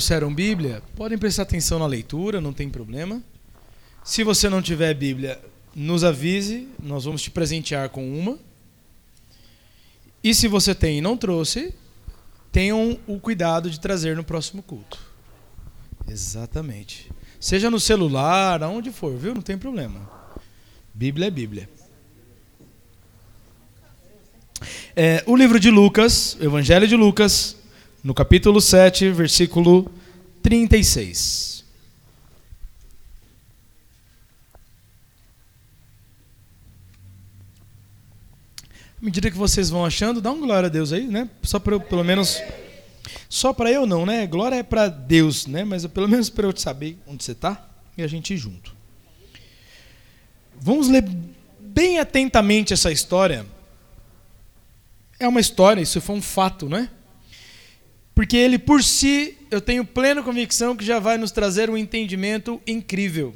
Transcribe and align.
trouxeram 0.00 0.32
Bíblia, 0.32 0.82
podem 0.96 1.18
prestar 1.18 1.42
atenção 1.42 1.78
na 1.78 1.86
leitura, 1.86 2.40
não 2.40 2.54
tem 2.54 2.70
problema. 2.70 3.22
Se 4.02 4.24
você 4.24 4.48
não 4.48 4.62
tiver 4.62 4.94
Bíblia, 4.94 5.38
nos 5.76 6.04
avise, 6.04 6.66
nós 6.82 7.04
vamos 7.04 7.20
te 7.20 7.30
presentear 7.30 7.90
com 7.90 8.18
uma. 8.18 8.38
E 10.24 10.34
se 10.34 10.48
você 10.48 10.74
tem 10.74 10.96
e 10.96 11.00
não 11.02 11.18
trouxe, 11.18 11.74
tenham 12.50 12.98
o 13.06 13.20
cuidado 13.20 13.68
de 13.68 13.78
trazer 13.78 14.16
no 14.16 14.24
próximo 14.24 14.62
culto. 14.62 14.98
Exatamente. 16.08 17.10
Seja 17.38 17.70
no 17.70 17.78
celular, 17.78 18.62
aonde 18.62 18.90
for, 18.90 19.14
viu? 19.18 19.34
Não 19.34 19.42
tem 19.42 19.58
problema. 19.58 20.00
Bíblia 20.94 21.26
é 21.26 21.30
Bíblia. 21.30 21.68
É, 24.96 25.22
o 25.26 25.36
livro 25.36 25.60
de 25.60 25.70
Lucas, 25.70 26.38
o 26.40 26.44
Evangelho 26.44 26.88
de 26.88 26.96
Lucas, 26.96 27.59
no 28.02 28.14
capítulo 28.14 28.60
7, 28.60 29.10
versículo 29.10 29.90
36. 30.42 31.64
À 39.00 39.04
medida 39.04 39.30
que 39.30 39.36
vocês 39.36 39.70
vão 39.70 39.84
achando, 39.84 40.20
dá 40.20 40.30
um 40.30 40.40
glória 40.40 40.66
a 40.66 40.70
Deus 40.70 40.92
aí, 40.92 41.06
né? 41.06 41.28
Só 41.42 41.58
para 41.58 41.74
eu, 41.74 41.80
pelo 41.80 42.04
menos. 42.04 42.40
Só 43.28 43.52
para 43.52 43.70
eu 43.70 43.86
não, 43.86 44.04
né? 44.04 44.26
Glória 44.26 44.56
é 44.56 44.62
para 44.62 44.88
Deus, 44.88 45.46
né? 45.46 45.64
Mas 45.64 45.86
pelo 45.86 46.08
menos 46.08 46.28
para 46.28 46.46
eu 46.46 46.56
saber 46.56 46.98
onde 47.06 47.24
você 47.24 47.32
está 47.32 47.66
e 47.96 48.02
a 48.02 48.06
gente 48.06 48.34
ir 48.34 48.36
junto. 48.36 48.74
Vamos 50.60 50.88
ler 50.88 51.04
bem 51.58 51.98
atentamente 51.98 52.72
essa 52.74 52.92
história. 52.92 53.46
É 55.18 55.26
uma 55.26 55.40
história, 55.40 55.80
isso 55.80 56.00
foi 56.00 56.16
um 56.16 56.22
fato, 56.22 56.68
né? 56.68 56.90
Porque 58.14 58.36
ele 58.36 58.58
por 58.58 58.82
si, 58.82 59.36
eu 59.50 59.60
tenho 59.60 59.84
plena 59.84 60.22
convicção 60.22 60.76
que 60.76 60.84
já 60.84 60.98
vai 60.98 61.16
nos 61.16 61.30
trazer 61.30 61.70
um 61.70 61.76
entendimento 61.76 62.60
incrível. 62.66 63.34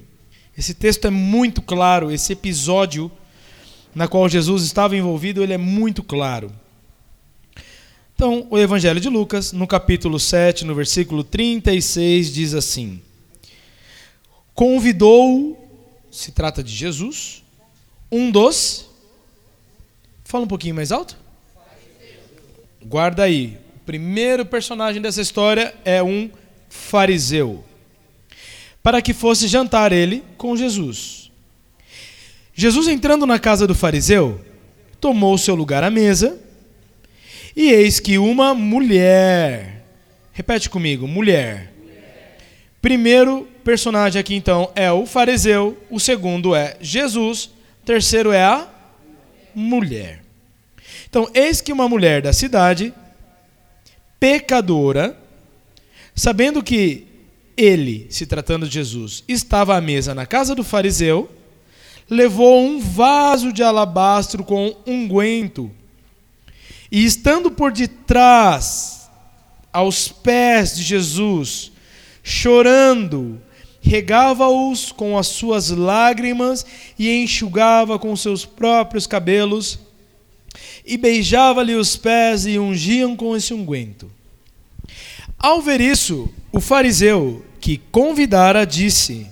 Esse 0.57 0.75
texto 0.75 1.07
é 1.07 1.11
muito 1.11 1.63
claro, 1.63 2.11
esse 2.11 2.33
episódio 2.33 3.11
na 3.95 4.09
qual 4.09 4.29
Jesus 4.29 4.65
estava 4.65 4.97
envolvido, 4.97 5.43
ele 5.43 5.53
é 5.53 5.59
muito 5.59 6.03
claro. 6.03 6.51
Então, 8.15 8.47
o 8.51 8.59
Evangelho 8.59 9.01
de 9.01 9.09
Lucas, 9.09 9.53
no 9.53 9.67
capítulo 9.67 10.19
7, 10.21 10.65
no 10.65 10.75
versículo 10.75 11.25
36, 11.25 12.33
diz 12.33 12.55
assim: 12.55 13.01
Convidou, 14.53 15.59
se 16.11 16.31
trata 16.33 16.63
de 16.63 16.73
Jesus, 16.73 17.43
um 18.11 18.31
dos. 18.31 18.87
Fala 20.25 20.45
um 20.45 20.49
pouquinho 20.49 20.75
mais 20.75 20.93
alto. 20.93 21.17
Guarda 22.85 23.25
aí 23.25 23.64
primeiro 23.85 24.47
personagem 24.47 25.01
dessa 25.01 25.21
história 25.21 25.75
é 25.85 26.03
um 26.03 26.31
fariseu. 26.69 27.65
Para 28.83 29.01
que 29.01 29.13
fosse 29.13 29.49
jantar 29.49 29.93
ele 29.93 30.23
com 30.37 30.57
Jesus. 30.57 31.31
Jesus, 32.55 32.89
entrando 32.89 33.27
na 33.27 33.39
casa 33.39 33.67
do 33.67 33.75
fariseu, 33.75 34.41
tomou 35.01 35.37
seu 35.37 35.55
lugar 35.55 35.83
à 35.83 35.91
mesa, 35.91 36.39
e 37.57 37.71
eis 37.71 38.01
que 38.01 38.19
uma 38.19 38.55
mulher. 38.55 39.85
Repete 40.33 40.69
comigo, 40.69 41.07
mulher. 41.07 41.73
Primeiro 42.81 43.49
personagem 43.65 44.21
aqui 44.21 44.35
então 44.35 44.71
é 44.75 44.93
o 44.93 45.07
fariseu, 45.07 45.79
o 45.91 45.99
segundo 45.99 46.55
é 46.55 46.77
Jesus, 46.81 47.47
o 47.83 47.87
terceiro 47.87 48.31
é 48.31 48.43
a 48.45 48.69
mulher. 49.55 50.23
Então, 51.09 51.31
eis 51.33 51.61
que 51.61 51.73
uma 51.73 51.89
mulher 51.89 52.21
da 52.21 52.33
cidade 52.33 52.93
pecadora, 54.25 55.19
sabendo 56.15 56.63
que 56.63 57.07
ele, 57.55 58.07
se 58.09 58.25
tratando 58.25 58.67
de 58.67 58.73
Jesus, 58.73 59.23
estava 59.29 59.77
à 59.77 59.83
mesa 59.83 60.15
na 60.15 60.25
casa 60.25 60.55
do 60.55 60.65
fariseu, 60.65 61.31
levou 62.09 62.59
um 62.65 62.81
vaso 62.81 63.53
de 63.53 63.63
alabastro 63.63 64.43
com 64.43 64.75
unguento 64.87 65.71
e, 66.91 67.05
estando 67.05 67.51
por 67.51 67.71
detrás, 67.71 69.11
aos 69.71 70.09
pés 70.09 70.75
de 70.75 70.83
Jesus, 70.83 71.71
chorando, 72.23 73.43
regava-os 73.83 74.91
com 74.91 75.19
as 75.19 75.27
suas 75.27 75.69
lágrimas 75.69 76.65
e 76.99 77.15
enxugava 77.15 77.99
com 77.99 78.17
seus 78.17 78.47
próprios 78.47 79.07
cabelos 79.07 79.84
e 80.85 80.97
beijava-lhe 80.97 81.75
os 81.75 81.97
pés 81.97 82.45
e 82.45 82.59
ungiam 82.59 83.17
com 83.17 83.35
esse 83.35 83.55
unguento. 83.55 84.11
Ao 85.39 85.61
ver 85.63 85.81
isso, 85.81 86.29
o 86.53 86.61
fariseu 86.61 87.45
que 87.61 87.79
convidara 87.91 88.67
disse: 88.67 89.27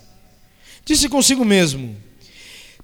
Disse 0.84 1.08
consigo 1.08 1.44
mesmo: 1.44 1.94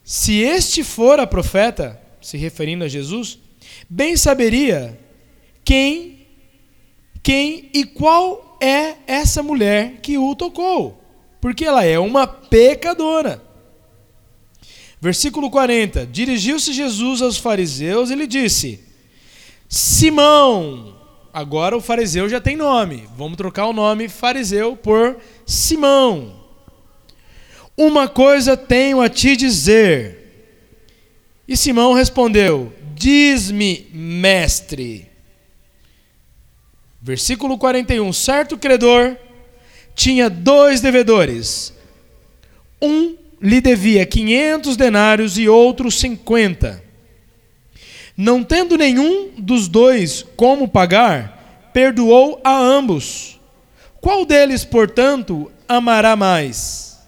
Se 0.05 0.41
este 0.41 0.85
fora 0.85 1.27
profeta, 1.27 2.01
se 2.21 2.37
referindo 2.37 2.85
a 2.85 2.89
Jesus, 2.89 3.39
bem 3.89 4.17
saberia 4.17 4.99
quem, 5.65 6.27
quem 7.23 7.71
e 7.73 7.85
qual 7.85 8.59
é 8.61 8.97
essa 9.07 9.43
mulher 9.43 9.99
que 10.03 10.19
o 10.19 10.35
tocou, 10.35 11.03
porque 11.41 11.65
ela 11.65 11.85
é 11.85 11.99
uma 11.99 12.27
pecadora. 12.27 13.48
Versículo 15.01 15.51
40: 15.51 16.07
Dirigiu-se 16.07 16.73
Jesus 16.73 17.23
aos 17.23 17.39
fariseus 17.39 18.11
e 18.11 18.15
lhe 18.15 18.27
disse: 18.27 18.81
Simão, 19.69 20.97
agora 21.33 21.77
o 21.77 21.81
fariseu 21.81 22.29
já 22.29 22.41
tem 22.41 22.57
nome, 22.57 23.09
vamos 23.17 23.37
trocar 23.37 23.67
o 23.67 23.73
nome 23.73 24.09
fariseu 24.09 24.77
por 24.77 25.17
Simão. 25.47 26.37
Uma 27.77 28.09
coisa 28.09 28.57
tenho 28.57 29.01
a 29.01 29.09
te 29.09 29.37
dizer. 29.37 30.17
E 31.47 31.57
Simão 31.57 31.93
respondeu: 31.93 32.73
Diz-me, 32.95 33.89
mestre. 33.93 35.09
Versículo 37.01 37.57
41: 37.57 38.13
Certo 38.13 38.59
credor 38.59 39.17
tinha 39.95 40.29
dois 40.29 40.81
devedores. 40.81 41.73
Um 42.83 43.17
lhe 43.41 43.61
devia 43.61 44.05
quinhentos 44.05 44.77
denários 44.77 45.39
e 45.39 45.49
outro 45.49 45.91
cinquenta. 45.91 46.83
Não 48.17 48.43
tendo 48.43 48.77
nenhum 48.77 49.31
dos 49.39 49.69
dois 49.69 50.25
como 50.37 50.67
pagar, 50.67 51.71
perdoou 51.73 52.41
a 52.43 52.57
ambos. 52.57 53.39
Qual 54.01 54.25
deles, 54.25 54.65
portanto, 54.65 55.51
amará 55.69 56.17
mais? 56.17 56.99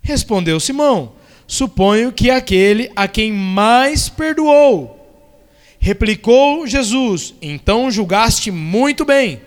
Respondeu 0.00 0.60
Simão: 0.60 1.12
Suponho 1.46 2.12
que 2.12 2.30
aquele 2.30 2.90
a 2.94 3.08
quem 3.08 3.32
mais 3.32 4.08
perdoou. 4.08 4.94
Replicou 5.80 6.66
Jesus: 6.66 7.34
Então 7.42 7.90
julgaste 7.90 8.50
muito 8.50 9.04
bem. 9.04 9.40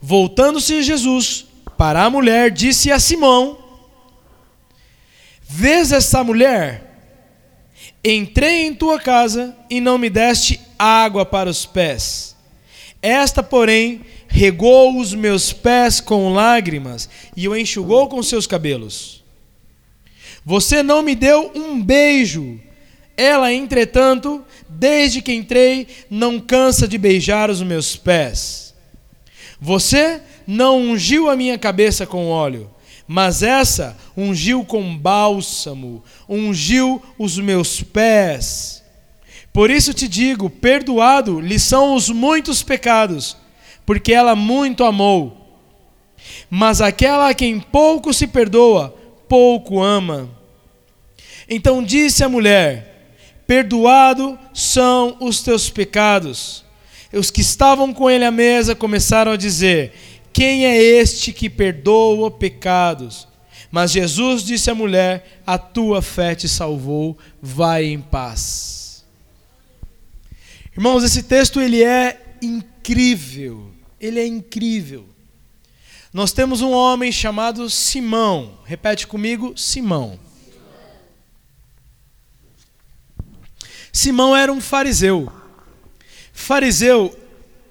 Voltando-se 0.00 0.82
Jesus 0.82 1.46
para 1.76 2.04
a 2.04 2.10
mulher, 2.10 2.50
disse 2.50 2.90
a 2.90 2.98
Simão: 2.98 3.65
Vês 5.48 5.92
essa 5.92 6.24
mulher? 6.24 6.82
Entrei 8.04 8.66
em 8.66 8.74
tua 8.74 8.98
casa 8.98 9.56
e 9.70 9.80
não 9.80 9.96
me 9.96 10.10
deste 10.10 10.60
água 10.78 11.24
para 11.24 11.48
os 11.48 11.64
pés. 11.64 12.36
Esta, 13.00 13.42
porém, 13.42 14.02
regou 14.26 14.98
os 14.98 15.14
meus 15.14 15.52
pés 15.52 16.00
com 16.00 16.32
lágrimas 16.32 17.08
e 17.36 17.48
o 17.48 17.56
enxugou 17.56 18.08
com 18.08 18.22
seus 18.22 18.46
cabelos. 18.46 19.24
Você 20.44 20.82
não 20.82 21.02
me 21.02 21.14
deu 21.14 21.52
um 21.54 21.80
beijo. 21.80 22.60
Ela, 23.16 23.52
entretanto, 23.52 24.44
desde 24.68 25.22
que 25.22 25.32
entrei, 25.32 25.86
não 26.10 26.40
cansa 26.40 26.86
de 26.88 26.98
beijar 26.98 27.50
os 27.50 27.62
meus 27.62 27.96
pés. 27.96 28.74
Você 29.60 30.20
não 30.46 30.78
ungiu 30.78 31.30
a 31.30 31.36
minha 31.36 31.56
cabeça 31.56 32.04
com 32.04 32.28
óleo 32.28 32.70
mas 33.06 33.42
essa 33.42 33.96
ungiu 34.16 34.64
com 34.64 34.96
bálsamo, 34.96 36.02
ungiu 36.28 37.02
os 37.18 37.38
meus 37.38 37.82
pés. 37.82 38.82
Por 39.52 39.70
isso 39.70 39.94
te 39.94 40.08
digo: 40.08 40.50
perdoado 40.50 41.40
lhe 41.40 41.58
são 41.58 41.94
os 41.94 42.08
muitos 42.10 42.62
pecados, 42.62 43.36
porque 43.84 44.12
ela 44.12 44.34
muito 44.34 44.84
amou. 44.84 45.46
Mas 46.50 46.80
aquela 46.80 47.28
a 47.28 47.34
quem 47.34 47.60
pouco 47.60 48.12
se 48.12 48.26
perdoa, 48.26 48.94
pouco 49.28 49.82
ama. 49.82 50.28
Então 51.48 51.82
disse 51.82 52.24
a 52.24 52.28
mulher: 52.28 53.14
Perdoado 53.46 54.36
são 54.52 55.16
os 55.20 55.40
teus 55.42 55.70
pecados. 55.70 56.64
Os 57.12 57.30
que 57.30 57.40
estavam 57.40 57.94
com 57.94 58.10
ele 58.10 58.24
à 58.24 58.30
mesa 58.30 58.74
começaram 58.74 59.32
a 59.32 59.36
dizer: 59.36 60.15
quem 60.36 60.66
é 60.66 60.76
este 60.76 61.32
que 61.32 61.48
perdoa 61.48 62.30
pecados? 62.30 63.26
Mas 63.70 63.90
Jesus 63.90 64.42
disse 64.42 64.70
à 64.70 64.74
mulher: 64.74 65.40
A 65.46 65.56
tua 65.56 66.02
fé 66.02 66.34
te 66.34 66.46
salvou, 66.46 67.16
vai 67.40 67.86
em 67.86 68.02
paz. 68.02 69.02
Irmãos, 70.74 71.02
esse 71.04 71.22
texto 71.22 71.58
ele 71.58 71.82
é 71.82 72.36
incrível. 72.42 73.72
Ele 73.98 74.20
é 74.20 74.26
incrível. 74.26 75.08
nós 76.12 76.32
temos 76.32 76.60
um 76.60 76.70
homem 76.70 77.10
chamado 77.10 77.70
Simão. 77.70 78.58
Repete 78.66 79.06
comigo, 79.06 79.56
Simão. 79.56 80.20
Simão 83.90 84.36
era 84.36 84.52
um 84.52 84.60
fariseu. 84.60 85.32
Fariseu 86.30 87.18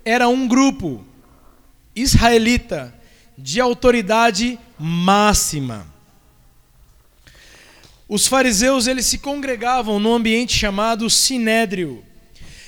era 0.04 0.28
um 0.28 0.48
grupo 0.48 1.06
israelita 1.96 2.94
de 3.38 3.60
autoridade 3.60 4.60
máxima. 4.78 5.88
Os 8.08 8.28
fariseus 8.28 8.86
eles 8.86 9.06
se 9.06 9.18
congregavam 9.18 10.00
no 10.00 10.14
ambiente 10.14 10.56
chamado 10.56 11.10
sinédrio. 11.10 12.04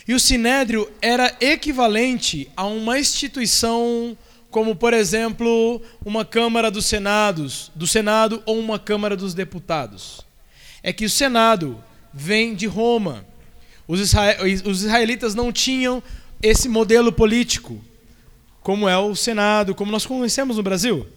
E 0.07 0.13
o 0.13 0.19
sinédrio 0.19 0.89
era 1.01 1.35
equivalente 1.39 2.50
a 2.56 2.65
uma 2.65 2.97
instituição 2.97 4.18
como, 4.50 4.75
por 4.75 4.94
exemplo, 4.94 5.81
uma 6.03 6.25
Câmara 6.25 6.71
dos 6.71 6.85
Senados, 6.85 7.71
do 7.75 7.85
Senado 7.85 8.41
ou 8.45 8.57
uma 8.57 8.79
Câmara 8.79 9.15
dos 9.15 9.33
Deputados. 9.33 10.25
É 10.81 10.94
que 10.94 11.06
o 11.06 11.09
Senado 11.09 11.83
vem 12.13 12.56
de 12.56 12.65
Roma. 12.65 13.25
Os, 13.88 14.00
israelitas 14.65 15.35
não 15.35 15.51
tinham 15.51 16.01
esse 16.41 16.68
modelo 16.68 17.12
político, 17.12 17.79
como 18.68 18.90
é 18.90 18.98
o 18.98 19.16
Senado, 19.16 19.74
como 19.74 19.94
nós 19.94 20.06
conhecemos 20.06 20.58
no 20.58 20.62
Brasil. 20.62 21.08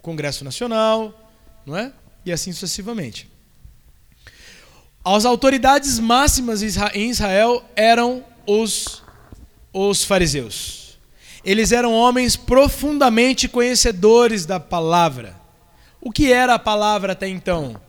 Congresso 0.00 0.44
Nacional, 0.44 1.32
não 1.66 1.76
é? 1.76 1.92
E 2.24 2.30
assim 2.30 2.52
sucessivamente. 2.52 3.28
As 5.04 5.24
autoridades 5.24 5.98
máximas 5.98 6.62
em 6.94 7.10
Israel 7.10 7.64
eram 7.74 8.24
os, 8.46 9.02
os 9.72 10.04
fariseus. 10.04 10.96
Eles 11.44 11.72
eram 11.72 11.92
homens 11.92 12.36
profundamente 12.36 13.48
conhecedores 13.48 14.46
da 14.46 14.60
palavra. 14.60 15.34
O 16.00 16.12
que 16.12 16.32
era 16.32 16.54
a 16.54 16.58
palavra 16.58 17.14
até 17.14 17.26
então? 17.26 17.80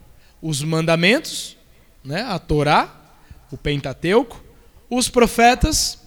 Os 0.42 0.64
mandamentos, 0.64 1.56
né? 2.04 2.24
a 2.24 2.40
Torá, 2.40 2.96
o 3.52 3.58
Pentateuco, 3.58 4.44
os 4.90 5.08
profetas 5.08 6.00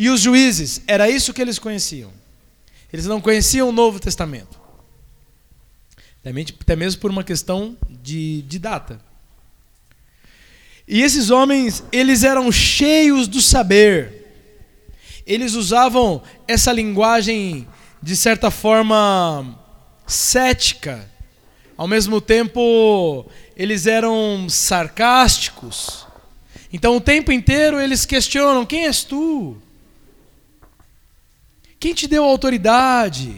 e 0.00 0.08
os 0.08 0.22
juízes. 0.22 0.80
Era 0.86 1.10
isso 1.10 1.34
que 1.34 1.42
eles 1.42 1.58
conheciam. 1.58 2.10
Eles 2.90 3.04
não 3.04 3.20
conheciam 3.20 3.68
o 3.68 3.72
Novo 3.72 4.00
Testamento. 4.00 4.58
Até 6.58 6.74
mesmo 6.74 7.02
por 7.02 7.10
uma 7.10 7.22
questão 7.22 7.76
de, 8.02 8.40
de 8.48 8.58
data. 8.58 8.98
E 10.88 11.02
esses 11.02 11.28
homens, 11.28 11.84
eles 11.92 12.24
eram 12.24 12.50
cheios 12.50 13.28
do 13.28 13.42
saber. 13.42 14.26
Eles 15.26 15.52
usavam 15.52 16.22
essa 16.48 16.72
linguagem 16.72 17.68
de 18.02 18.16
certa 18.16 18.50
forma 18.50 19.54
cética. 20.06 21.06
Ao 21.76 21.86
mesmo 21.86 22.22
tempo, 22.22 23.26
eles 23.54 23.86
eram 23.86 24.46
sarcásticos. 24.48 26.06
Então, 26.72 26.96
o 26.96 27.00
tempo 27.02 27.30
inteiro 27.30 27.78
eles 27.78 28.06
questionam: 28.06 28.64
quem 28.64 28.86
és 28.86 29.04
tu? 29.04 29.60
Quem 31.80 31.94
te 31.94 32.06
deu 32.06 32.22
autoridade? 32.22 33.34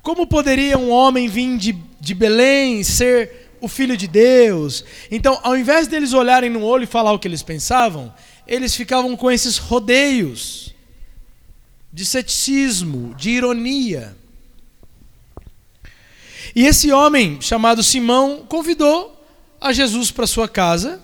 Como 0.00 0.26
poderia 0.26 0.78
um 0.78 0.88
homem 0.90 1.28
vir 1.28 1.58
de, 1.58 1.72
de 2.00 2.14
Belém 2.14 2.84
ser 2.84 3.50
o 3.60 3.68
Filho 3.68 3.96
de 3.96 4.06
Deus. 4.06 4.84
Então, 5.10 5.38
ao 5.42 5.56
invés 5.56 5.86
deles 5.86 6.12
olharem 6.12 6.48
no 6.48 6.62
olho 6.62 6.84
e 6.84 6.86
falar 6.86 7.12
o 7.12 7.18
que 7.18 7.28
eles 7.28 7.42
pensavam, 7.42 8.14
eles 8.46 8.74
ficavam 8.74 9.16
com 9.16 9.30
esses 9.30 9.58
rodeios 9.58 10.74
de 11.92 12.06
ceticismo, 12.06 13.14
de 13.16 13.30
ironia. 13.30 14.16
E 16.54 16.66
esse 16.66 16.90
homem, 16.92 17.40
chamado 17.40 17.82
Simão, 17.82 18.44
convidou 18.48 19.20
a 19.60 19.72
Jesus 19.72 20.10
para 20.10 20.26
sua 20.26 20.48
casa, 20.48 21.00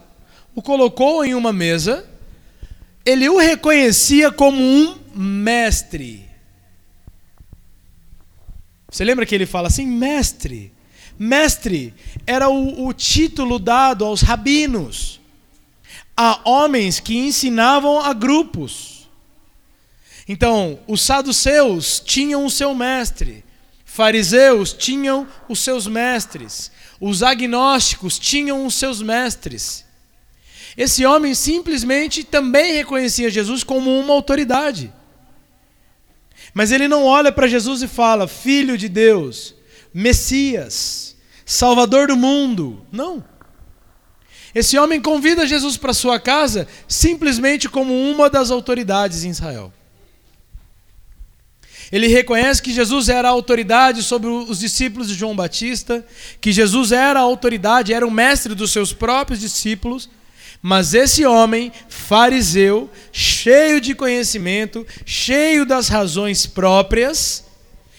o 0.55 0.63
colocou 0.63 1.25
em 1.25 1.35
uma 1.35 1.53
mesa, 1.53 2.09
ele 3.05 3.29
o 3.29 3.37
reconhecia 3.37 4.31
como 4.31 4.61
um 4.61 4.97
mestre. 5.15 6.26
Você 8.97 9.05
lembra 9.05 9.27
que 9.27 9.35
ele 9.35 9.45
fala 9.45 9.69
assim, 9.69 9.87
mestre? 9.87 10.73
Mestre 11.19 11.93
era 12.27 12.49
o, 12.49 12.87
o 12.87 12.95
título 12.95 13.59
dado 13.59 14.07
aos 14.07 14.23
rabinos, 14.23 15.21
a 16.17 16.41
homens 16.49 16.99
que 16.99 17.15
ensinavam 17.15 18.01
a 18.01 18.15
grupos. 18.15 19.07
Então, 20.27 20.81
os 20.87 21.03
saduceus 21.03 22.01
tinham 22.01 22.47
o 22.47 22.51
seu 22.51 22.75
mestre, 22.75 23.45
fariseus 23.85 24.73
tinham 24.73 25.29
os 25.47 25.61
seus 25.61 25.87
mestres, 25.87 26.73
os 26.99 27.23
agnósticos 27.23 28.19
tinham 28.19 28.65
os 28.65 28.77
seus 28.77 29.03
mestres. 29.03 29.85
Esse 30.75 31.05
homem 31.05 31.35
simplesmente 31.35 32.25
também 32.25 32.73
reconhecia 32.73 33.29
Jesus 33.29 33.63
como 33.63 34.01
uma 34.01 34.15
autoridade. 34.15 34.91
Mas 36.57 36.73
ele 36.73 36.89
não 36.89 37.05
olha 37.05 37.31
para 37.31 37.47
Jesus 37.47 37.83
e 37.83 37.87
fala: 37.87 38.27
Filho 38.27 38.79
de 38.79 38.89
Deus, 38.89 39.55
Messias, 39.93 41.15
Salvador 41.45 42.09
do 42.09 42.17
mundo. 42.17 42.83
Não. 42.91 43.23
Esse 44.55 44.79
homem 44.79 44.99
convida 44.99 45.47
Jesus 45.47 45.77
para 45.77 45.93
sua 45.93 46.19
casa 46.19 46.67
simplesmente 46.89 47.69
como 47.69 47.93
uma 47.93 48.31
das 48.31 48.51
autoridades 48.51 49.23
em 49.23 49.29
Israel. 49.29 49.71
Ele 51.93 52.07
reconhece 52.07 52.63
que 52.63 52.73
Jesus 52.73 53.11
era 53.11 53.29
a 53.29 53.33
autoridade 53.33 54.03
sobre 54.03 54.31
os 54.31 54.59
discípulos 54.59 55.09
de 55.09 55.15
João 55.15 55.37
Batista, 55.37 56.07
que 56.41 56.53
Jesus 56.53 56.91
era 56.91 57.21
a 57.21 57.23
autoridade, 57.23 57.93
era 57.93 58.07
o 58.07 58.11
mestre 58.11 58.55
dos 58.55 58.73
seus 58.73 58.95
próprios 58.95 59.41
discípulos, 59.41 60.09
mas 60.63 60.95
esse 60.95 61.25
homem, 61.25 61.73
fariseu, 61.89 62.91
cheio 63.13 63.81
de 63.81 63.95
conhecimento, 63.95 64.87
cheio 65.05 65.65
das 65.65 65.89
razões 65.89 66.47
próprias, 66.47 67.45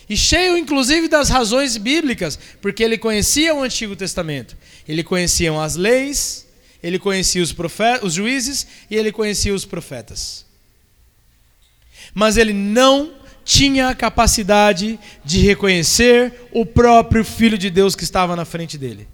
e 0.09 0.15
cheio, 0.15 0.57
inclusive, 0.57 1.07
das 1.07 1.29
razões 1.29 1.75
bíblicas, 1.75 2.39
porque 2.61 2.81
ele 2.81 2.97
conhecia 2.97 3.53
o 3.53 3.61
Antigo 3.61 3.95
Testamento. 3.95 4.55
Ele 4.87 5.03
conhecia 5.03 5.51
as 5.61 5.75
leis, 5.75 6.47
ele 6.81 6.97
conhecia 6.97 7.43
os, 7.43 7.53
os 8.01 8.13
juízes 8.13 8.65
e 8.89 8.95
ele 8.95 9.11
conhecia 9.11 9.53
os 9.53 9.65
profetas. 9.65 10.45
Mas 12.13 12.37
ele 12.37 12.53
não 12.53 13.11
tinha 13.43 13.89
a 13.89 13.95
capacidade 13.95 14.97
de 15.25 15.39
reconhecer 15.39 16.33
o 16.51 16.65
próprio 16.65 17.23
Filho 17.25 17.57
de 17.57 17.69
Deus 17.69 17.95
que 17.95 18.03
estava 18.03 18.35
na 18.35 18.45
frente 18.45 18.77
dele. 18.77 19.07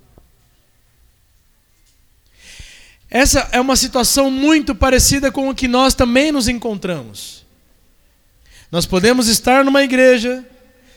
Essa 3.13 3.48
é 3.51 3.62
uma 3.62 3.75
situação 3.75 4.32
muito 4.32 4.74
parecida 4.74 5.32
com 5.32 5.48
o 5.48 5.53
que 5.53 5.67
nós 5.67 5.93
também 5.93 6.32
nos 6.32 6.48
encontramos. 6.48 7.46
Nós 8.72 8.88
podemos 8.88 9.27
estar 9.27 9.63
numa 9.63 9.84
igreja, 9.84 10.43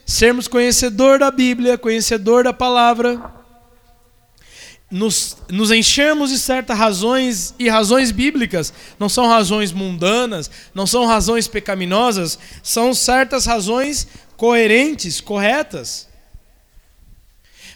sermos 0.07 0.49
conhecedor 0.49 1.19
da 1.19 1.31
Bíblia, 1.31 1.77
conhecedor 1.77 2.45
da 2.45 2.55
palavra, 2.55 3.21
nos, 4.91 5.37
nos 5.51 5.71
enchermos 5.71 6.31
de 6.31 6.39
certas 6.39 6.79
razões 6.79 7.55
e 7.59 7.69
razões 7.69 8.11
bíblicas, 8.11 8.73
não 8.99 9.11
são 9.11 9.29
razões 9.29 9.71
mundanas, 9.71 10.51
não 10.75 10.87
são 10.87 11.05
razões 11.05 11.47
pecaminosas, 11.47 12.39
são 12.63 12.95
certas 12.95 13.45
razões 13.45 14.09
coerentes, 14.39 15.21
corretas. 15.21 16.09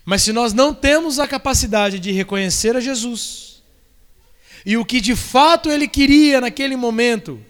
Mas 0.03 0.23
se 0.23 0.33
nós 0.33 0.55
não 0.55 0.73
temos 0.73 1.19
a 1.19 1.29
capacidade 1.29 1.99
de 1.99 2.11
reconhecer 2.11 2.75
a 2.75 2.81
Jesus 2.81 3.50
e 4.65 4.77
o 4.77 4.85
que 4.85 5.01
de 5.01 5.17
fato 5.17 5.71
ele 5.71 5.89
queria 5.89 6.41
naquele 6.41 6.77
momento 6.77 7.41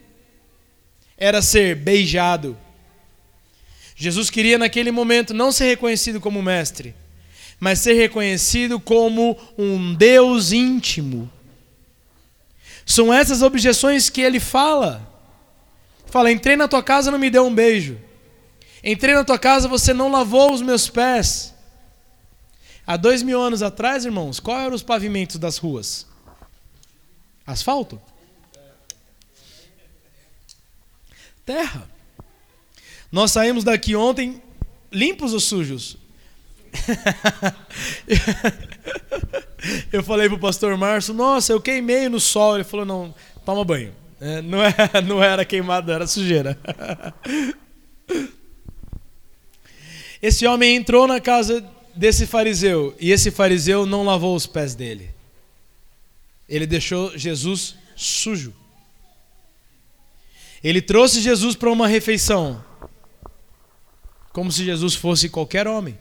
era 1.16 1.42
ser 1.42 1.76
beijado, 1.76 2.56
Jesus 4.00 4.30
queria 4.30 4.56
naquele 4.56 4.90
momento 4.90 5.34
não 5.34 5.52
ser 5.52 5.66
reconhecido 5.66 6.22
como 6.22 6.42
mestre, 6.42 6.94
mas 7.60 7.80
ser 7.80 7.92
reconhecido 7.92 8.80
como 8.80 9.36
um 9.58 9.94
Deus 9.94 10.52
íntimo. 10.52 11.30
São 12.86 13.12
essas 13.12 13.42
objeções 13.42 14.08
que 14.08 14.22
ele 14.22 14.40
fala. 14.40 15.06
Fala: 16.06 16.32
entrei 16.32 16.56
na 16.56 16.66
tua 16.66 16.82
casa 16.82 17.10
não 17.10 17.18
me 17.18 17.28
deu 17.28 17.44
um 17.44 17.54
beijo. 17.54 17.98
Entrei 18.82 19.14
na 19.14 19.22
tua 19.22 19.38
casa 19.38 19.68
você 19.68 19.92
não 19.92 20.10
lavou 20.10 20.50
os 20.50 20.62
meus 20.62 20.88
pés. 20.88 21.54
Há 22.86 22.96
dois 22.96 23.22
mil 23.22 23.38
anos 23.38 23.62
atrás, 23.62 24.06
irmãos, 24.06 24.40
qual 24.40 24.58
eram 24.60 24.74
os 24.74 24.82
pavimentos 24.82 25.36
das 25.36 25.58
ruas? 25.58 26.06
Asfalto? 27.46 28.00
Terra. 31.44 31.88
Nós 33.10 33.32
saímos 33.32 33.64
daqui 33.64 33.96
ontem 33.96 34.40
limpos 34.92 35.32
ou 35.32 35.40
sujos? 35.40 35.96
eu 39.92 40.02
falei 40.02 40.28
pro 40.28 40.38
pastor 40.38 40.76
Márcio, 40.76 41.12
nossa, 41.12 41.52
eu 41.52 41.60
queimei 41.60 42.08
no 42.08 42.20
sol. 42.20 42.54
Ele 42.54 42.64
falou, 42.64 42.86
não, 42.86 43.14
toma 43.44 43.64
banho. 43.64 43.92
É, 44.20 44.42
não, 44.42 44.62
é, 44.62 44.74
não 45.06 45.22
era 45.22 45.44
era 45.92 46.06
sujeira. 46.06 46.58
Esse 50.22 50.46
homem 50.46 50.76
entrou 50.76 51.06
na 51.06 51.18
casa 51.18 51.64
desse 51.94 52.26
fariseu 52.26 52.94
e 53.00 53.10
esse 53.10 53.30
fariseu 53.30 53.86
não 53.86 54.04
lavou 54.04 54.36
os 54.36 54.46
pés 54.46 54.74
dele. 54.74 55.08
Ele 56.50 56.66
deixou 56.66 57.16
Jesus 57.16 57.76
sujo. 57.94 58.52
Ele 60.62 60.82
trouxe 60.82 61.20
Jesus 61.20 61.54
para 61.54 61.70
uma 61.70 61.86
refeição, 61.86 62.62
como 64.32 64.50
se 64.50 64.64
Jesus 64.64 64.96
fosse 64.96 65.28
qualquer 65.28 65.68
homem, 65.68 65.96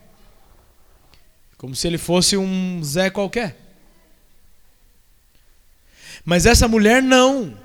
como 1.55 1.75
se 1.75 1.87
ele 1.87 1.99
fosse 1.99 2.35
um 2.35 2.83
Zé 2.83 3.11
qualquer. 3.11 3.57
Mas 6.25 6.47
essa 6.47 6.67
mulher 6.67 7.01
não. 7.01 7.55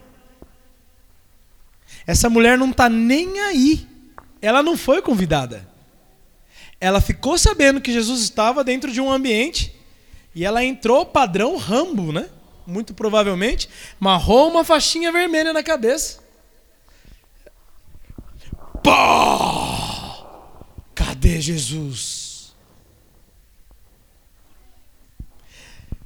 Essa 2.07 2.29
mulher 2.29 2.59
não 2.59 2.71
está 2.71 2.89
nem 2.89 3.41
aí. 3.41 3.89
Ela 4.43 4.63
não 4.63 4.77
foi 4.77 5.01
convidada. 5.01 5.67
Ela 6.79 7.01
ficou 7.01 7.39
sabendo 7.39 7.81
que 7.81 7.93
Jesus 7.93 8.21
estava 8.21 8.63
dentro 8.63 8.93
de 8.93 9.01
um 9.01 9.11
ambiente 9.11 9.75
e 10.35 10.45
ela 10.45 10.63
entrou 10.63 11.07
padrão 11.07 11.57
Rambo, 11.57 12.13
né? 12.13 12.29
Muito 12.67 12.95
provavelmente, 12.95 13.69
marrou 14.01 14.51
uma 14.51 14.65
faixinha 14.65 15.13
vermelha 15.13 15.53
na 15.53 15.63
cabeça. 15.63 16.21
Pá! 18.83 20.27
Cadê 20.95 21.41
Jesus? 21.41 22.55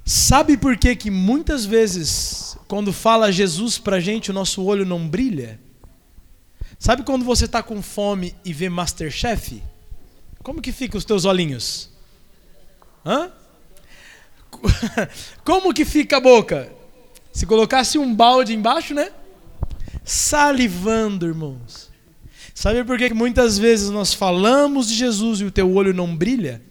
Sabe 0.05 0.57
por 0.57 0.75
que 0.75 0.95
que 0.95 1.11
muitas 1.11 1.65
vezes 1.65 2.57
quando 2.67 2.91
fala 2.91 3.31
Jesus 3.31 3.77
pra 3.77 3.99
gente 3.99 4.31
o 4.31 4.33
nosso 4.33 4.63
olho 4.63 4.85
não 4.85 5.07
brilha? 5.07 5.59
Sabe 6.79 7.03
quando 7.03 7.25
você 7.25 7.45
está 7.45 7.61
com 7.61 7.81
fome 7.81 8.35
e 8.43 8.53
vê 8.53 8.69
Masterchef? 8.69 9.61
Como 10.41 10.61
que 10.61 10.71
fica 10.71 10.97
os 10.97 11.05
teus 11.05 11.25
olhinhos? 11.25 11.89
Hã? 13.05 13.31
Como 15.43 15.73
que 15.73 15.85
fica 15.85 16.17
a 16.17 16.21
boca? 16.21 16.71
Se 17.31 17.45
colocasse 17.45 17.97
um 17.97 18.13
balde 18.13 18.53
embaixo, 18.53 18.93
né? 18.93 19.11
Salivando, 20.03 21.25
irmãos. 21.25 21.89
Sabe 22.53 22.83
por 22.83 22.97
que 22.97 23.13
muitas 23.13 23.57
vezes 23.57 23.89
nós 23.89 24.13
falamos 24.13 24.87
de 24.87 24.95
Jesus 24.95 25.39
e 25.39 25.45
o 25.45 25.51
teu 25.51 25.73
olho 25.73 25.93
não 25.93 26.15
brilha? 26.15 26.61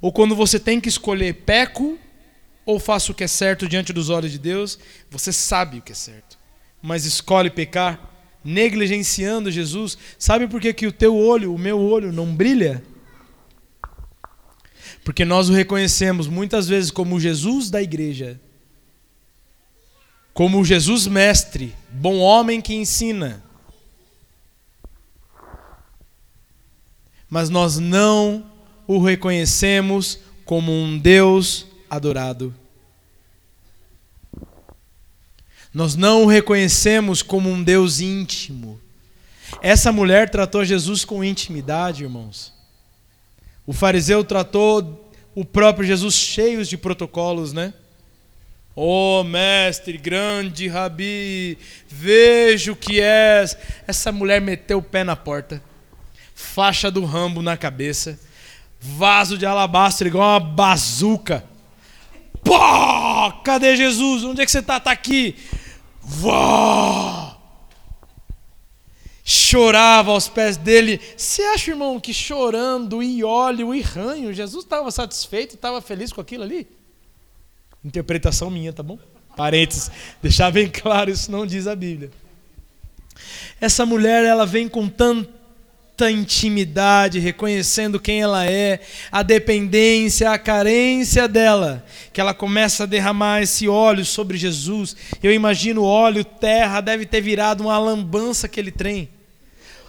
Ou 0.00 0.12
quando 0.12 0.34
você 0.34 0.58
tem 0.58 0.80
que 0.80 0.88
escolher 0.88 1.34
peco 1.44 1.98
ou 2.64 2.78
faço 2.78 3.12
o 3.12 3.14
que 3.14 3.24
é 3.24 3.28
certo 3.28 3.68
diante 3.68 3.92
dos 3.92 4.10
olhos 4.10 4.32
de 4.32 4.38
Deus, 4.38 4.78
você 5.10 5.32
sabe 5.32 5.78
o 5.78 5.82
que 5.82 5.92
é 5.92 5.94
certo, 5.94 6.38
mas 6.82 7.04
escolhe 7.04 7.48
pecar 7.48 7.98
negligenciando 8.44 9.50
Jesus, 9.50 9.96
sabe 10.18 10.46
por 10.46 10.60
que, 10.60 10.72
que 10.72 10.86
o 10.86 10.92
teu 10.92 11.16
olho, 11.16 11.54
o 11.54 11.58
meu 11.58 11.78
olho, 11.78 12.12
não 12.12 12.34
brilha? 12.34 12.82
Porque 15.08 15.24
nós 15.24 15.48
o 15.48 15.54
reconhecemos 15.54 16.26
muitas 16.26 16.68
vezes 16.68 16.90
como 16.90 17.18
Jesus 17.18 17.70
da 17.70 17.80
igreja, 17.80 18.38
como 20.34 20.62
Jesus 20.62 21.06
mestre, 21.06 21.74
bom 21.90 22.18
homem 22.18 22.60
que 22.60 22.74
ensina. 22.74 23.42
Mas 27.26 27.48
nós 27.48 27.78
não 27.78 28.44
o 28.86 29.02
reconhecemos 29.02 30.18
como 30.44 30.70
um 30.72 30.98
Deus 30.98 31.64
adorado. 31.88 32.54
Nós 35.72 35.96
não 35.96 36.24
o 36.24 36.26
reconhecemos 36.26 37.22
como 37.22 37.48
um 37.48 37.62
Deus 37.62 37.98
íntimo. 37.98 38.78
Essa 39.62 39.90
mulher 39.90 40.28
tratou 40.28 40.66
Jesus 40.66 41.02
com 41.02 41.24
intimidade, 41.24 42.02
irmãos. 42.02 42.57
O 43.68 43.74
fariseu 43.74 44.24
tratou 44.24 45.12
o 45.34 45.44
próprio 45.44 45.86
Jesus 45.86 46.14
cheios 46.14 46.70
de 46.70 46.78
protocolos, 46.78 47.52
né? 47.52 47.74
Oh, 48.74 49.22
mestre, 49.22 49.98
grande 49.98 50.66
rabi, 50.68 51.58
vejo 51.86 52.74
que 52.74 52.98
és. 52.98 53.58
Essa 53.86 54.10
mulher 54.10 54.40
meteu 54.40 54.78
o 54.78 54.82
pé 54.82 55.04
na 55.04 55.14
porta, 55.14 55.62
faixa 56.34 56.90
do 56.90 57.04
rambo 57.04 57.42
na 57.42 57.58
cabeça, 57.58 58.18
vaso 58.80 59.36
de 59.36 59.44
alabastro 59.44 60.08
igual 60.08 60.30
uma 60.30 60.40
bazuca. 60.40 61.44
Pô, 62.42 62.58
cadê 63.44 63.76
Jesus? 63.76 64.24
Onde 64.24 64.40
é 64.40 64.46
que 64.46 64.50
você 64.50 64.60
está? 64.60 64.78
Está 64.78 64.92
aqui. 64.92 65.36
Vó! 66.00 67.27
Chorava 69.30 70.10
aos 70.12 70.26
pés 70.26 70.56
dele. 70.56 70.98
Você 71.14 71.42
acha, 71.42 71.70
irmão, 71.70 72.00
que 72.00 72.14
chorando 72.14 73.02
e 73.02 73.22
óleo 73.22 73.74
e 73.74 73.82
ranho, 73.82 74.32
Jesus 74.32 74.64
estava 74.64 74.90
satisfeito, 74.90 75.54
estava 75.54 75.82
feliz 75.82 76.10
com 76.14 76.22
aquilo 76.22 76.44
ali? 76.44 76.66
Interpretação 77.84 78.48
minha, 78.48 78.72
tá 78.72 78.82
bom? 78.82 78.98
Parênteses, 79.36 79.90
deixar 80.22 80.50
bem 80.50 80.66
claro, 80.66 81.10
isso 81.10 81.30
não 81.30 81.46
diz 81.46 81.66
a 81.66 81.76
Bíblia. 81.76 82.10
Essa 83.60 83.84
mulher, 83.84 84.24
ela 84.24 84.46
vem 84.46 84.66
com 84.66 84.88
tanta 84.88 86.10
intimidade, 86.10 87.18
reconhecendo 87.18 88.00
quem 88.00 88.22
ela 88.22 88.46
é, 88.46 88.80
a 89.12 89.22
dependência, 89.22 90.30
a 90.30 90.38
carência 90.38 91.28
dela, 91.28 91.84
que 92.14 92.20
ela 92.22 92.32
começa 92.32 92.84
a 92.84 92.86
derramar 92.86 93.42
esse 93.42 93.68
óleo 93.68 94.06
sobre 94.06 94.38
Jesus. 94.38 94.96
Eu 95.22 95.34
imagino 95.34 95.82
o 95.82 95.86
óleo, 95.86 96.24
terra, 96.24 96.80
deve 96.80 97.04
ter 97.04 97.20
virado 97.20 97.64
uma 97.64 97.78
lambança 97.78 98.46
aquele 98.46 98.70
trem. 98.70 99.17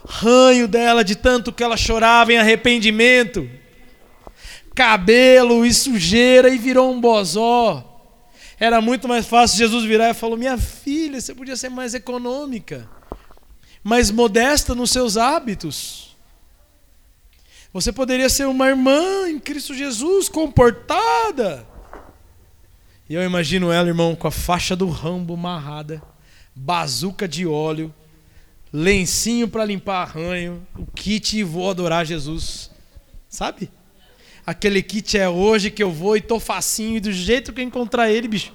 Ranho 0.09 0.67
dela 0.67 1.03
de 1.03 1.15
tanto 1.15 1.53
que 1.53 1.63
ela 1.63 1.77
chorava 1.77 2.33
em 2.33 2.37
arrependimento. 2.37 3.49
Cabelo 4.75 5.65
e 5.65 5.73
sujeira 5.73 6.49
e 6.49 6.57
virou 6.57 6.91
um 6.91 6.99
bozó. 6.99 7.85
Era 8.59 8.81
muito 8.81 9.07
mais 9.07 9.25
fácil 9.25 9.57
Jesus 9.57 9.85
virar 9.85 10.09
e 10.09 10.13
falou: 10.13 10.37
Minha 10.37 10.57
filha, 10.57 11.21
você 11.21 11.33
podia 11.33 11.55
ser 11.55 11.69
mais 11.69 11.93
econômica 11.93 12.89
mais 13.83 14.11
modesta 14.11 14.75
nos 14.75 14.91
seus 14.91 15.17
hábitos. 15.17 16.15
Você 17.71 17.91
poderia 17.91 18.29
ser 18.29 18.47
uma 18.47 18.67
irmã 18.67 19.29
em 19.29 19.39
Cristo 19.39 19.73
Jesus, 19.73 20.27
comportada. 20.27 21.65
E 23.07 23.13
eu 23.13 23.23
imagino 23.23 23.71
ela, 23.71 23.87
irmão, 23.87 24.15
com 24.15 24.27
a 24.27 24.31
faixa 24.31 24.75
do 24.75 24.89
rambo 24.89 25.35
amarrada, 25.35 26.01
bazuca 26.55 27.27
de 27.27 27.45
óleo, 27.45 27.93
lencinho 28.71 29.47
para 29.47 29.65
limpar 29.65 30.03
arranho, 30.03 30.65
o 30.77 30.85
kit 30.85 31.37
e 31.37 31.43
vou 31.43 31.69
adorar 31.69 32.05
Jesus. 32.05 32.69
Sabe? 33.27 33.69
Aquele 34.45 34.81
kit 34.81 35.17
é 35.17 35.29
hoje 35.29 35.69
que 35.69 35.83
eu 35.83 35.91
vou 35.91 36.17
e 36.17 36.21
tô 36.21 36.39
facinho 36.39 36.97
e 36.97 37.01
do 37.01 37.11
jeito 37.11 37.53
que 37.53 37.61
eu 37.61 37.65
encontrar 37.65 38.11
ele, 38.11 38.27
bicho 38.27 38.53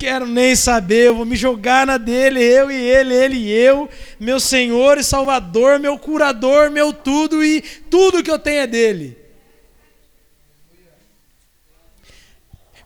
quero 0.00 0.26
nem 0.26 0.56
saber, 0.56 1.08
eu 1.08 1.14
vou 1.14 1.26
me 1.26 1.36
jogar 1.36 1.86
na 1.86 1.98
dele, 1.98 2.42
eu 2.42 2.70
e 2.70 2.74
ele, 2.74 3.12
ele 3.12 3.36
e 3.36 3.50
eu, 3.50 3.86
meu 4.18 4.40
Senhor 4.40 4.96
e 4.96 5.04
Salvador, 5.04 5.78
meu 5.78 5.98
curador, 5.98 6.70
meu 6.70 6.90
tudo 6.90 7.44
e 7.44 7.60
tudo 7.60 8.22
que 8.22 8.30
eu 8.30 8.38
tenho 8.38 8.60
é 8.60 8.66
dele. 8.66 9.18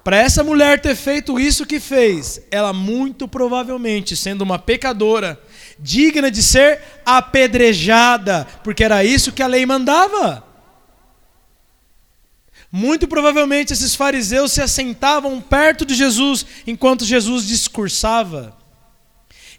Para 0.03 0.17
essa 0.17 0.43
mulher 0.43 0.81
ter 0.81 0.97
feito 0.97 1.39
isso 1.39 1.65
que 1.65 1.79
fez, 1.79 2.43
ela 2.51 2.73
muito 2.73 3.29
provavelmente, 3.29 4.17
sendo 4.17 4.43
uma 4.43 4.59
pecadora, 4.59 5.41
digna 5.85 6.31
de 6.31 6.43
ser 6.43 6.81
apedrejada, 7.05 8.47
porque 8.65 8.83
era 8.83 9.05
isso 9.05 9.33
que 9.33 9.43
a 9.43 9.47
lei 9.47 9.67
mandava. 9.67 10.43
Muito 12.73 13.07
provavelmente 13.07 13.75
esses 13.75 13.95
fariseus 13.95 14.51
se 14.53 14.63
assentavam 14.63 15.39
perto 15.43 15.85
de 15.85 15.95
Jesus 15.95 16.47
enquanto 16.67 17.05
Jesus 17.05 17.47
discursava. 17.47 18.57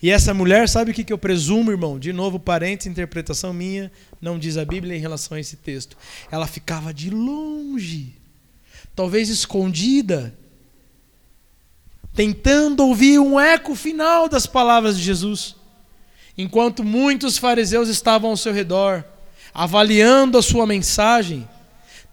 E 0.01 0.09
essa 0.09 0.33
mulher, 0.33 0.67
sabe 0.67 0.91
o 0.91 0.93
que 0.93 1.13
eu 1.13 1.17
presumo, 1.17 1.71
irmão? 1.71 1.99
De 1.99 2.11
novo, 2.11 2.39
parênteses, 2.39 2.91
interpretação 2.91 3.53
minha, 3.53 3.91
não 4.19 4.39
diz 4.39 4.57
a 4.57 4.65
Bíblia 4.65 4.97
em 4.97 4.99
relação 4.99 5.37
a 5.37 5.39
esse 5.39 5.55
texto. 5.55 5.95
Ela 6.31 6.47
ficava 6.47 6.91
de 6.91 7.11
longe, 7.11 8.15
talvez 8.95 9.29
escondida, 9.29 10.35
tentando 12.15 12.83
ouvir 12.85 13.19
um 13.19 13.39
eco 13.39 13.75
final 13.75 14.27
das 14.27 14.47
palavras 14.47 14.97
de 14.97 15.03
Jesus, 15.03 15.55
enquanto 16.37 16.83
muitos 16.83 17.37
fariseus 17.37 17.89
estavam 17.89 18.31
ao 18.31 18.37
seu 18.37 18.53
redor, 18.53 19.03
avaliando 19.53 20.37
a 20.37 20.41
sua 20.41 20.65
mensagem 20.65 21.47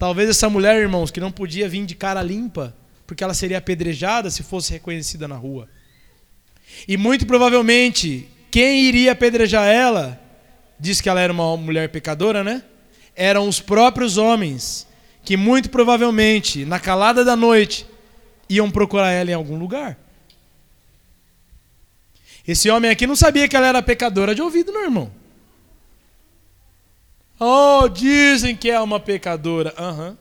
Talvez 0.03 0.29
essa 0.29 0.51
mulher, 0.51 0.81
irmãos, 0.81 1.13
que 1.13 1.21
não 1.21 1.31
podia 1.31 1.69
vir 1.69 1.87
de 1.87 1.95
cara 1.95 2.21
limpa, 2.25 2.75
porque 3.07 3.23
ela 3.23 3.35
seria 3.35 3.59
apedrejada 3.59 4.31
se 4.31 4.43
fosse 4.43 4.73
reconhecida 4.73 5.29
na 5.29 5.37
rua. 5.37 5.69
E 6.89 6.97
muito 6.97 7.25
provavelmente, 7.25 8.29
quem 8.51 8.83
iria 8.83 9.13
apedrejar 9.13 9.65
ela, 9.65 10.21
diz 10.77 11.01
que 11.01 11.09
ela 11.09 11.21
era 11.21 11.33
uma 11.33 11.57
mulher 11.57 11.89
pecadora, 11.91 12.43
né? 12.43 12.65
Eram 13.15 13.47
os 13.47 13.61
próprios 13.61 14.17
homens, 14.17 14.89
que 15.23 15.37
muito 15.37 15.71
provavelmente, 15.71 16.65
na 16.65 16.81
calada 16.81 17.25
da 17.25 17.37
noite, 17.37 17.87
iam 18.49 18.73
procurar 18.73 19.13
ela 19.13 19.31
em 19.31 19.35
algum 19.35 19.57
lugar. 19.57 19.97
Esse 22.47 22.71
homem 22.71 22.91
aqui 22.91 23.07
não 23.07 23.17
sabia 23.17 23.49
que 23.49 23.57
ela 23.57 23.67
era 23.67 23.83
pecadora 23.83 24.35
de 24.35 24.43
ouvido, 24.43 24.73
não, 24.73 24.83
irmão. 24.83 25.13
Oh, 27.39 27.89
dizem 27.89 28.57
que 28.57 28.71
é 28.71 28.81
uma 28.81 29.01
pecadora. 29.01 29.75
Uhum. 29.79 30.17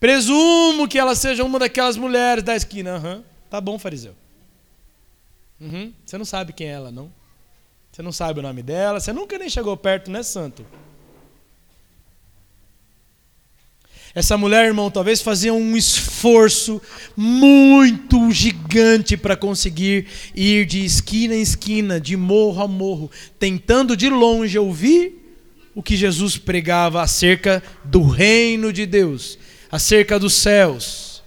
Presumo 0.00 0.88
que 0.88 0.98
ela 0.98 1.14
seja 1.14 1.44
uma 1.44 1.58
daquelas 1.58 1.96
mulheres 1.96 2.42
da 2.42 2.56
esquina. 2.56 2.98
Uhum. 2.98 3.24
Tá 3.48 3.60
bom, 3.60 3.78
fariseu. 3.78 4.14
Uhum. 5.60 5.92
Você 6.04 6.18
não 6.18 6.24
sabe 6.24 6.52
quem 6.52 6.66
é 6.66 6.72
ela, 6.72 6.90
não? 6.90 7.12
Você 7.92 8.02
não 8.02 8.10
sabe 8.10 8.40
o 8.40 8.42
nome 8.42 8.62
dela, 8.62 8.98
você 8.98 9.12
nunca 9.12 9.38
nem 9.38 9.48
chegou 9.48 9.76
perto, 9.76 10.10
né, 10.10 10.22
santo? 10.22 10.66
Essa 14.14 14.36
mulher, 14.36 14.66
irmão, 14.66 14.90
talvez 14.90 15.22
fazia 15.22 15.54
um 15.54 15.74
esforço 15.74 16.82
muito 17.16 18.30
gigante 18.30 19.16
para 19.16 19.36
conseguir 19.36 20.06
ir 20.34 20.66
de 20.66 20.84
esquina 20.84 21.34
em 21.34 21.40
esquina, 21.40 21.98
de 21.98 22.14
morro 22.14 22.62
a 22.62 22.68
morro, 22.68 23.10
tentando 23.38 23.96
de 23.96 24.10
longe 24.10 24.58
ouvir 24.58 25.18
o 25.74 25.82
que 25.82 25.96
Jesus 25.96 26.36
pregava 26.36 27.00
acerca 27.00 27.62
do 27.84 28.02
reino 28.02 28.70
de 28.70 28.84
Deus, 28.84 29.38
acerca 29.70 30.18
dos 30.18 30.34
céus. 30.34 31.22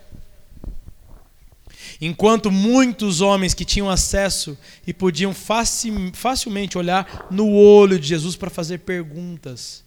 Enquanto 1.99 2.51
muitos 2.51 3.19
homens 3.19 3.55
que 3.55 3.65
tinham 3.65 3.89
acesso 3.89 4.55
e 4.85 4.93
podiam 4.93 5.33
facilmente 5.33 6.77
olhar 6.77 7.27
no 7.31 7.51
olho 7.51 7.97
de 7.97 8.07
Jesus 8.09 8.35
para 8.35 8.51
fazer 8.51 8.79
perguntas, 8.79 9.83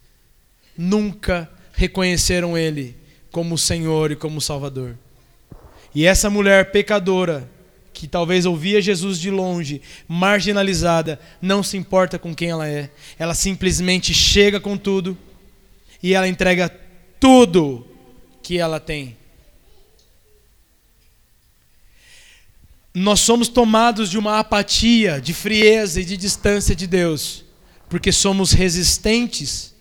nunca 0.77 1.49
reconheceram 1.79 2.59
Ele 2.59 2.97
como 3.31 3.57
Senhor 3.57 4.11
e 4.11 4.17
como 4.17 4.41
Salvador. 4.41 4.99
E 5.95 6.05
essa 6.05 6.29
mulher 6.29 6.73
pecadora, 6.73 7.49
que 7.93 8.09
talvez 8.09 8.45
ouvia 8.45 8.83
Jesus 8.83 9.17
de 9.17 9.31
longe, 9.31 9.81
marginalizada, 10.09 11.21
não 11.41 11.63
se 11.63 11.77
importa 11.77 12.19
com 12.19 12.35
quem 12.35 12.51
ela 12.51 12.69
é. 12.69 12.91
Ela 13.17 13.33
simplesmente 13.33 14.13
chega 14.13 14.59
com 14.59 14.77
tudo 14.77 15.17
e 16.03 16.15
ela 16.15 16.27
entrega 16.27 16.69
tudo 17.21 17.87
que 18.43 18.59
ela 18.59 18.81
tem. 18.81 19.17
Nós 22.93 23.21
somos 23.21 23.47
tomados 23.47 24.11
de 24.11 24.19
uma 24.19 24.41
apatia, 24.41 25.21
de 25.21 25.33
frieza 25.33 26.01
e 26.01 26.05
de 26.05 26.17
distância 26.17 26.75
de 26.75 26.89
Deus, 26.89 27.45
porque 27.89 28.11
somos 28.11 28.51
resistentes 28.51 29.78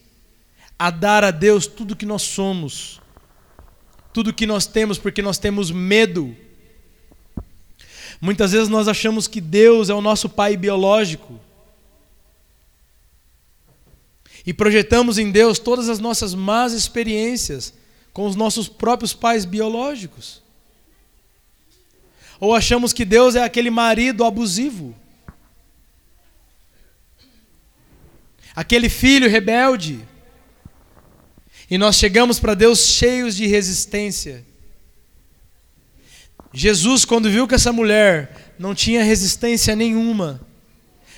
a 0.78 0.90
dar 0.90 1.24
a 1.24 1.32
Deus 1.32 1.66
tudo 1.66 1.96
que 1.96 2.06
nós 2.06 2.22
somos, 2.22 3.02
tudo 4.14 4.34
que 4.34 4.46
nós 4.46 4.68
temos, 4.68 4.98
porque 4.98 5.22
nós 5.22 5.38
temos 5.38 5.72
medo. 5.72 6.36
Muitas 8.22 8.52
vezes 8.52 8.70
nós 8.70 8.88
achamos 8.88 9.28
que 9.28 9.42
Deus 9.42 9.90
é 9.90 9.94
o 9.94 10.02
nosso 10.02 10.30
pai 10.30 10.56
biológico. 10.56 11.40
E 14.46 14.54
projetamos 14.54 15.18
em 15.18 15.32
Deus 15.32 15.60
todas 15.60 15.90
as 15.90 16.00
nossas 16.00 16.34
más 16.34 16.74
experiências 16.74 17.74
com 18.14 18.26
os 18.26 18.36
nossos 18.36 18.68
próprios 18.68 19.14
pais 19.14 19.46
biológicos. 19.46 20.42
Ou 22.40 22.54
achamos 22.54 22.94
que 22.94 23.04
Deus 23.04 23.36
é 23.36 23.44
aquele 23.44 23.70
marido 23.70 24.24
abusivo. 24.24 24.96
Aquele 28.56 28.90
filho 28.90 29.30
rebelde 29.30 30.08
e 31.70 31.78
nós 31.78 31.98
chegamos 31.98 32.40
para 32.40 32.54
Deus 32.54 32.80
cheios 32.88 33.36
de 33.36 33.46
resistência. 33.46 34.46
Jesus, 36.54 37.04
quando 37.04 37.30
viu 37.30 37.48
que 37.48 37.56
essa 37.56 37.74
mulher 37.74 38.54
não 38.58 38.74
tinha 38.74 39.04
resistência 39.04 39.76
nenhuma, 39.76 40.40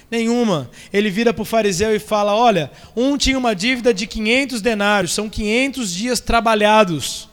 nenhuma, 0.09 0.69
ele 0.91 1.09
vira 1.09 1.33
para 1.33 1.43
o 1.43 1.45
fariseu 1.45 1.95
e 1.95 1.99
fala: 1.99 2.35
Olha, 2.35 2.71
um 2.95 3.15
tinha 3.15 3.37
uma 3.37 3.55
dívida 3.55 3.93
de 3.93 4.07
500 4.07 4.61
denários, 4.61 5.13
são 5.13 5.29
500 5.29 5.93
dias 5.93 6.19
trabalhados. 6.19 7.29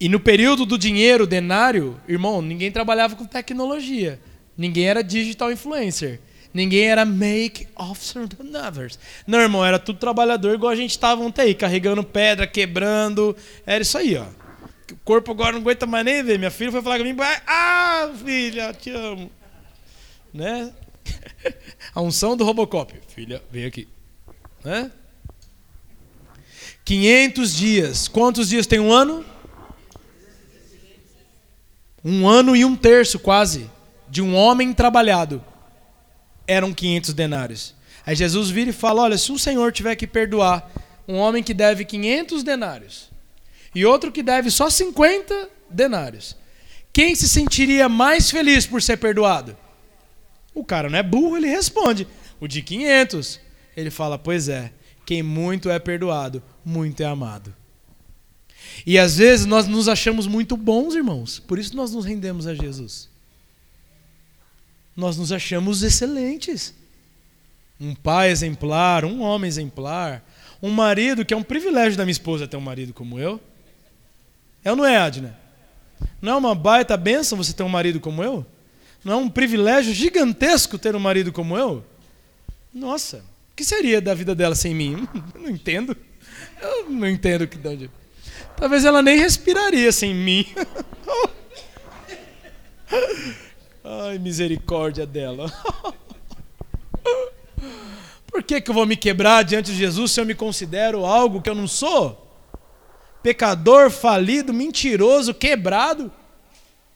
E 0.00 0.08
no 0.08 0.18
período 0.18 0.66
do 0.66 0.76
dinheiro, 0.76 1.28
denário, 1.28 2.00
irmão, 2.08 2.42
ninguém 2.42 2.72
trabalhava 2.72 3.14
com 3.14 3.24
tecnologia, 3.24 4.18
ninguém 4.56 4.88
era 4.88 5.04
digital 5.04 5.52
influencer. 5.52 6.18
Ninguém 6.54 6.84
era 6.84 7.04
make 7.04 7.66
officer 7.76 8.28
than 8.28 8.58
others. 8.58 8.98
Não, 9.26 9.40
irmão, 9.40 9.64
era 9.64 9.78
tudo 9.78 9.98
trabalhador 9.98 10.54
igual 10.54 10.70
a 10.70 10.76
gente 10.76 10.90
estava 10.90 11.22
ontem 11.22 11.42
aí, 11.42 11.54
carregando 11.54 12.04
pedra, 12.04 12.46
quebrando. 12.46 13.34
Era 13.64 13.82
isso 13.82 13.96
aí, 13.96 14.16
ó. 14.16 14.26
O 14.90 14.96
corpo 15.04 15.30
agora 15.30 15.52
não 15.52 15.60
aguenta 15.60 15.86
mais 15.86 16.04
nem 16.04 16.22
ver. 16.22 16.38
Minha 16.38 16.50
filha 16.50 16.70
foi 16.70 16.82
falar 16.82 16.98
comigo, 16.98 17.22
ah, 17.22 18.10
filha, 18.22 18.74
te 18.74 18.90
amo. 18.90 19.30
Né? 20.32 20.70
A 21.94 22.02
unção 22.02 22.36
do 22.36 22.44
Robocop. 22.44 22.92
Filha, 23.08 23.42
vem 23.50 23.64
aqui. 23.64 23.88
Né? 24.62 24.90
500 26.84 27.56
dias. 27.56 28.08
Quantos 28.08 28.50
dias 28.50 28.66
tem 28.66 28.78
um 28.78 28.92
ano? 28.92 29.24
Um 32.04 32.28
ano 32.28 32.54
e 32.54 32.62
um 32.64 32.76
terço, 32.76 33.18
quase, 33.18 33.70
de 34.08 34.20
um 34.20 34.34
homem 34.34 34.74
trabalhado 34.74 35.42
eram 36.52 36.72
500 36.72 37.14
denários. 37.14 37.74
Aí 38.04 38.14
Jesus 38.14 38.50
vira 38.50 38.70
e 38.70 38.72
fala: 38.72 39.02
Olha, 39.02 39.18
se 39.18 39.32
um 39.32 39.38
senhor 39.38 39.72
tiver 39.72 39.96
que 39.96 40.06
perdoar 40.06 40.70
um 41.06 41.16
homem 41.16 41.42
que 41.42 41.54
deve 41.54 41.84
500 41.84 42.42
denários 42.42 43.10
e 43.74 43.84
outro 43.84 44.12
que 44.12 44.22
deve 44.22 44.50
só 44.50 44.68
50 44.68 45.48
denários, 45.70 46.36
quem 46.92 47.14
se 47.14 47.28
sentiria 47.28 47.88
mais 47.88 48.30
feliz 48.30 48.66
por 48.66 48.82
ser 48.82 48.98
perdoado? 48.98 49.56
O 50.54 50.64
cara 50.64 50.90
não 50.90 50.98
é 50.98 51.02
burro, 51.02 51.36
ele 51.36 51.48
responde: 51.48 52.06
O 52.40 52.46
de 52.46 52.62
500. 52.62 53.40
Ele 53.76 53.90
fala: 53.90 54.18
Pois 54.18 54.48
é, 54.48 54.72
quem 55.06 55.22
muito 55.22 55.70
é 55.70 55.78
perdoado, 55.78 56.42
muito 56.64 57.02
é 57.02 57.06
amado. 57.06 57.54
E 58.86 58.98
às 58.98 59.16
vezes 59.16 59.46
nós 59.46 59.66
nos 59.66 59.88
achamos 59.88 60.26
muito 60.26 60.56
bons, 60.56 60.94
irmãos, 60.94 61.38
por 61.38 61.58
isso 61.58 61.76
nós 61.76 61.92
nos 61.92 62.04
rendemos 62.04 62.46
a 62.46 62.54
Jesus 62.54 63.11
nós 64.96 65.16
nos 65.16 65.32
achamos 65.32 65.82
excelentes. 65.82 66.74
Um 67.80 67.94
pai 67.94 68.30
exemplar, 68.30 69.04
um 69.04 69.22
homem 69.22 69.48
exemplar, 69.48 70.22
um 70.62 70.70
marido 70.70 71.24
que 71.24 71.34
é 71.34 71.36
um 71.36 71.42
privilégio 71.42 71.96
da 71.96 72.04
minha 72.04 72.12
esposa 72.12 72.46
ter 72.46 72.56
um 72.56 72.60
marido 72.60 72.92
como 72.92 73.18
eu. 73.18 73.40
É 74.64 74.70
ou 74.70 74.76
não 74.76 74.86
é, 74.86 74.96
Adna? 74.96 75.36
Não 76.20 76.32
é 76.32 76.36
uma 76.36 76.54
baita 76.54 76.96
benção 76.96 77.36
você 77.36 77.52
ter 77.52 77.62
um 77.62 77.68
marido 77.68 77.98
como 77.98 78.22
eu? 78.22 78.46
Não 79.04 79.12
é 79.12 79.16
um 79.16 79.28
privilégio 79.28 79.92
gigantesco 79.92 80.78
ter 80.78 80.94
um 80.94 81.00
marido 81.00 81.32
como 81.32 81.56
eu? 81.56 81.84
Nossa, 82.72 83.18
o 83.52 83.56
que 83.56 83.64
seria 83.64 84.00
da 84.00 84.14
vida 84.14 84.34
dela 84.34 84.54
sem 84.54 84.74
mim? 84.74 85.08
não 85.34 85.50
entendo. 85.50 85.96
Eu 86.60 86.88
não 86.88 87.08
entendo 87.08 87.48
que 87.48 87.58
de 87.58 87.68
onde. 87.68 87.90
Talvez 88.56 88.84
ela 88.84 89.02
nem 89.02 89.18
respiraria 89.18 89.90
sem 89.90 90.14
mim. 90.14 90.46
Ai, 93.84 94.18
misericórdia 94.18 95.04
dela. 95.04 95.52
Por 98.26 98.42
que, 98.42 98.60
que 98.60 98.70
eu 98.70 98.74
vou 98.74 98.86
me 98.86 98.96
quebrar 98.96 99.42
diante 99.42 99.72
de 99.72 99.76
Jesus 99.76 100.12
se 100.12 100.20
eu 100.20 100.24
me 100.24 100.34
considero 100.34 101.04
algo 101.04 101.42
que 101.42 101.50
eu 101.50 101.54
não 101.54 101.68
sou? 101.68 102.18
Pecador, 103.22 103.90
falido, 103.90 104.52
mentiroso, 104.52 105.34
quebrado. 105.34 106.10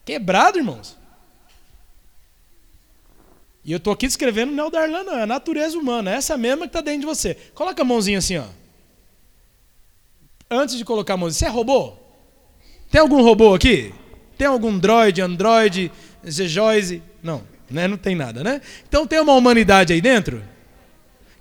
Quebrado, 0.05 0.59
irmãos. 0.59 0.97
E 3.65 3.73
eu 3.73 3.79
estou 3.79 3.93
aqui 3.93 4.07
descrevendo 4.07 4.53
não 4.53 4.65
é 4.65 4.67
o 4.69 4.71
Darlan, 4.71 5.03
não, 5.03 5.19
é 5.19 5.23
a 5.23 5.27
natureza 5.27 5.77
humana, 5.77 6.13
é 6.13 6.15
essa 6.15 6.39
mesma 6.39 6.67
que 6.67 6.69
está 6.69 6.81
dentro 6.81 7.01
de 7.01 7.07
você. 7.07 7.35
Coloca 7.53 7.83
a 7.83 7.85
mãozinha 7.85 8.19
assim, 8.19 8.39
ó. 8.39 8.45
Antes 10.49 10.79
de 10.79 10.85
colocar 10.85 11.15
a 11.15 11.17
mãozinha, 11.17 11.41
você 11.41 11.47
é 11.47 11.49
robô? 11.49 11.95
Tem 12.89 13.01
algum 13.01 13.23
robô 13.23 13.55
aqui? 13.55 13.93
Tem 14.39 14.47
algum 14.47 14.79
droid, 14.79 15.21
android, 15.21 15.91
Zejoise. 16.29 17.03
Não, 17.23 17.43
né? 17.71 17.87
não 17.89 17.97
tem 17.97 18.15
nada, 18.15 18.43
né? 18.43 18.61
Então 18.89 19.07
tem 19.07 19.21
uma 19.21 19.35
humanidade 19.35 19.93
aí 19.93 20.01
dentro? 20.01 20.43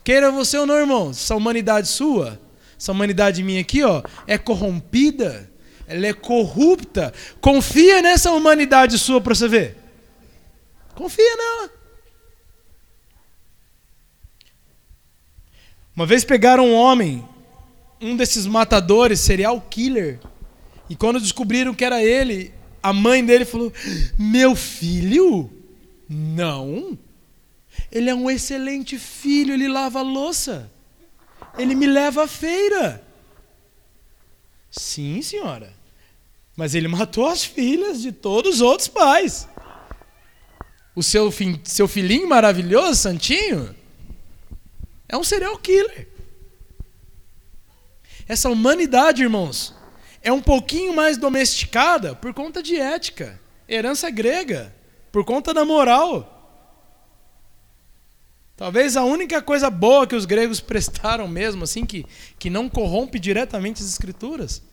Queira 0.03 0.31
você 0.31 0.57
ou 0.57 0.65
não, 0.65 0.75
irmão, 0.75 1.09
essa 1.09 1.35
humanidade 1.35 1.87
sua, 1.87 2.39
essa 2.79 2.91
humanidade 2.91 3.41
minha 3.41 3.61
aqui, 3.61 3.83
ó, 3.83 4.03
é 4.27 4.37
corrompida, 4.37 5.49
ela 5.87 6.05
é 6.05 6.13
corrupta. 6.13 7.11
Confia 7.41 8.01
nessa 8.01 8.31
humanidade 8.31 8.97
sua 8.99 9.19
para 9.19 9.33
você 9.33 9.47
ver. 9.47 9.77
Confia 10.93 11.35
nela. 11.35 11.71
Uma 15.95 16.05
vez 16.05 16.23
pegaram 16.23 16.67
um 16.67 16.73
homem, 16.73 17.27
um 18.01 18.15
desses 18.15 18.45
matadores, 18.45 19.19
serial 19.19 19.61
killer, 19.61 20.19
e 20.89 20.95
quando 20.95 21.19
descobriram 21.19 21.73
que 21.73 21.85
era 21.85 22.03
ele, 22.03 22.53
a 22.85 22.93
mãe 22.93 23.25
dele 23.25 23.45
falou: 23.45 23.73
Meu 24.15 24.55
filho? 24.55 25.51
Não. 26.07 26.95
Ele 27.91 28.11
é 28.11 28.13
um 28.13 28.29
excelente 28.29 28.99
filho, 28.99 29.55
ele 29.55 29.67
lava 29.67 29.99
a 29.99 30.03
louça. 30.03 30.71
Ele 31.57 31.73
me 31.73 31.87
leva 31.87 32.25
à 32.25 32.27
feira. 32.27 33.03
Sim, 34.69 35.19
senhora. 35.23 35.73
Mas 36.55 36.75
ele 36.75 36.87
matou 36.87 37.25
as 37.27 37.43
filhas 37.43 38.03
de 38.03 38.11
todos 38.11 38.55
os 38.55 38.61
outros 38.61 38.87
pais. 38.87 39.47
O 40.95 41.01
seu, 41.01 41.33
seu 41.63 41.87
filhinho 41.87 42.29
maravilhoso, 42.29 43.01
Santinho? 43.01 43.75
É 45.09 45.17
um 45.17 45.23
serial 45.23 45.57
killer. 45.57 46.07
Essa 48.27 48.47
humanidade, 48.47 49.23
irmãos, 49.23 49.73
é 50.25 50.31
um 50.31 50.41
pouquinho 50.41 50.91
mais 50.91 51.17
domesticada 51.19 52.15
por 52.15 52.33
conta 52.33 52.61
de 52.61 52.75
ética, 52.75 53.39
herança 53.69 54.09
grega, 54.09 54.73
por 55.11 55.23
conta 55.23 55.53
da 55.53 55.63
moral. 55.63 56.31
Talvez 58.57 58.97
a 58.97 59.03
única 59.03 59.39
coisa 59.43 59.69
boa 59.69 60.07
que 60.07 60.15
os 60.15 60.25
gregos 60.25 60.59
prestaram 60.61 61.27
mesmo, 61.27 61.63
assim, 61.63 61.85
que, 61.85 62.07
que 62.39 62.49
não 62.49 62.67
corrompe 62.67 63.19
diretamente 63.19 63.83
as 63.83 63.89
escrituras. 63.89 64.63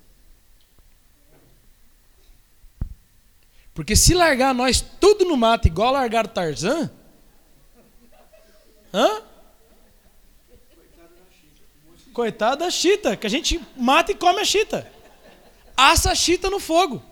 Porque 3.75 3.95
se 3.95 4.15
largar 4.15 4.55
nós 4.55 4.81
tudo 4.81 5.27
no 5.27 5.37
mato, 5.37 5.69
igual 5.69 5.93
largar 5.93 6.27
Tarzan, 6.27 6.91
hã? 8.93 9.23
Coitado 12.15 12.65
da 12.65 12.71
chita, 12.71 13.17
que 13.19 13.27
a 13.27 13.31
gente 13.31 13.61
mata 13.77 14.13
e 14.13 14.15
come 14.15 14.41
a 14.41 14.45
chita. 14.47 14.91
Assa 15.77 16.13
a 16.13 16.15
chita 16.15 16.51
no 16.51 16.61
fogo. 16.61 17.03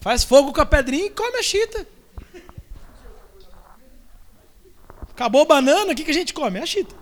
Faz 0.00 0.24
fogo 0.24 0.52
com 0.52 0.60
a 0.60 0.66
pedrinha 0.66 1.06
e 1.06 1.10
come 1.10 1.38
a 1.38 1.42
chita. 1.42 1.86
Acabou 5.10 5.42
a 5.42 5.46
banana, 5.46 5.92
o 5.92 5.94
que, 5.94 6.04
que 6.04 6.10
a 6.10 6.14
gente 6.14 6.34
come? 6.34 6.58
É 6.58 6.62
a 6.62 6.66
chita. 6.66 6.94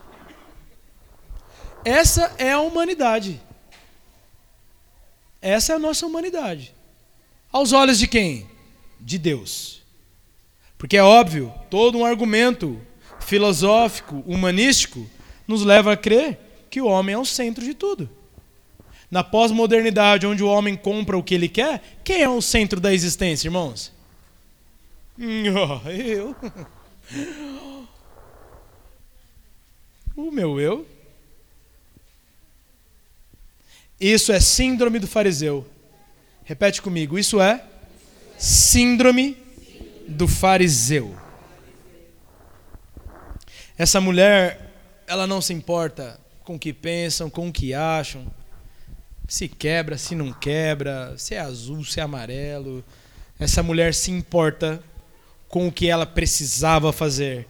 Essa 1.84 2.34
é 2.38 2.52
a 2.52 2.60
humanidade. 2.60 3.40
Essa 5.42 5.74
é 5.74 5.76
a 5.76 5.78
nossa 5.78 6.06
humanidade. 6.06 6.74
Aos 7.52 7.72
olhos 7.72 7.98
de 7.98 8.06
quem? 8.06 8.48
De 9.00 9.18
Deus. 9.18 9.82
Porque 10.78 10.96
é 10.96 11.02
óbvio, 11.02 11.52
todo 11.68 11.98
um 11.98 12.04
argumento 12.04 12.80
filosófico, 13.20 14.22
humanístico, 14.26 15.08
nos 15.46 15.62
leva 15.62 15.92
a 15.92 15.96
crer 15.96 16.38
que 16.70 16.80
o 16.80 16.86
homem 16.86 17.14
é 17.14 17.18
o 17.18 17.24
centro 17.24 17.64
de 17.64 17.74
tudo. 17.74 18.08
Na 19.10 19.22
pós-modernidade, 19.22 20.26
onde 20.26 20.42
o 20.42 20.48
homem 20.48 20.76
compra 20.76 21.16
o 21.16 21.22
que 21.22 21.34
ele 21.34 21.48
quer, 21.48 21.82
quem 22.02 22.22
é 22.22 22.28
o 22.28 22.42
centro 22.42 22.80
da 22.80 22.92
existência, 22.92 23.48
irmãos? 23.48 23.92
Eu. 25.18 26.34
O 30.16 30.30
meu 30.30 30.60
eu. 30.60 30.86
Isso 33.98 34.32
é 34.32 34.38
síndrome 34.38 34.98
do 34.98 35.08
fariseu. 35.08 35.66
Repete 36.44 36.80
comigo. 36.80 37.18
Isso 37.18 37.40
é 37.40 37.64
síndrome 38.38 39.36
do 40.06 40.28
fariseu. 40.28 41.16
Essa 43.76 44.00
mulher, 44.00 44.70
ela 45.06 45.26
não 45.26 45.40
se 45.40 45.52
importa 45.52 46.20
com 46.44 46.54
o 46.54 46.58
que 46.58 46.72
pensam, 46.72 47.28
com 47.28 47.48
o 47.48 47.52
que 47.52 47.74
acham, 47.74 48.26
se 49.26 49.48
quebra, 49.48 49.96
se 49.96 50.14
não 50.14 50.32
quebra, 50.32 51.14
se 51.16 51.34
é 51.34 51.40
azul, 51.40 51.84
se 51.84 52.00
é 52.00 52.02
amarelo. 52.02 52.84
Essa 53.38 53.62
mulher 53.62 53.94
se 53.94 54.10
importa 54.10 54.82
com 55.48 55.66
o 55.68 55.72
que 55.72 55.88
ela 55.88 56.06
precisava 56.06 56.92
fazer. 56.92 57.46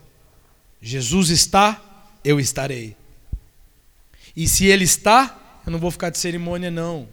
Jesus 0.81 1.31
está, 1.31 1.83
eu 2.23 2.39
estarei. 2.39 2.97
E 4.37 4.47
se 4.49 4.67
ele 4.67 4.85
está, 4.85 5.61
eu 5.65 5.73
não 5.73 5.79
vou 5.79 5.91
ficar 5.91 6.11
de 6.11 6.19
cerimônia, 6.19 6.71
não. 6.71 7.09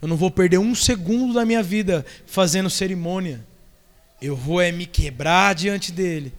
Eu 0.00 0.08
não 0.08 0.16
vou 0.16 0.30
perder 0.30 0.58
um 0.58 0.74
segundo 0.74 1.34
da 1.34 1.44
minha 1.44 1.62
vida 1.62 2.06
fazendo 2.26 2.70
cerimônia. 2.70 3.44
Eu 4.20 4.36
vou 4.36 4.60
é 4.60 4.70
me 4.70 4.86
quebrar 4.86 5.54
diante 5.54 5.92
dele 5.92 6.32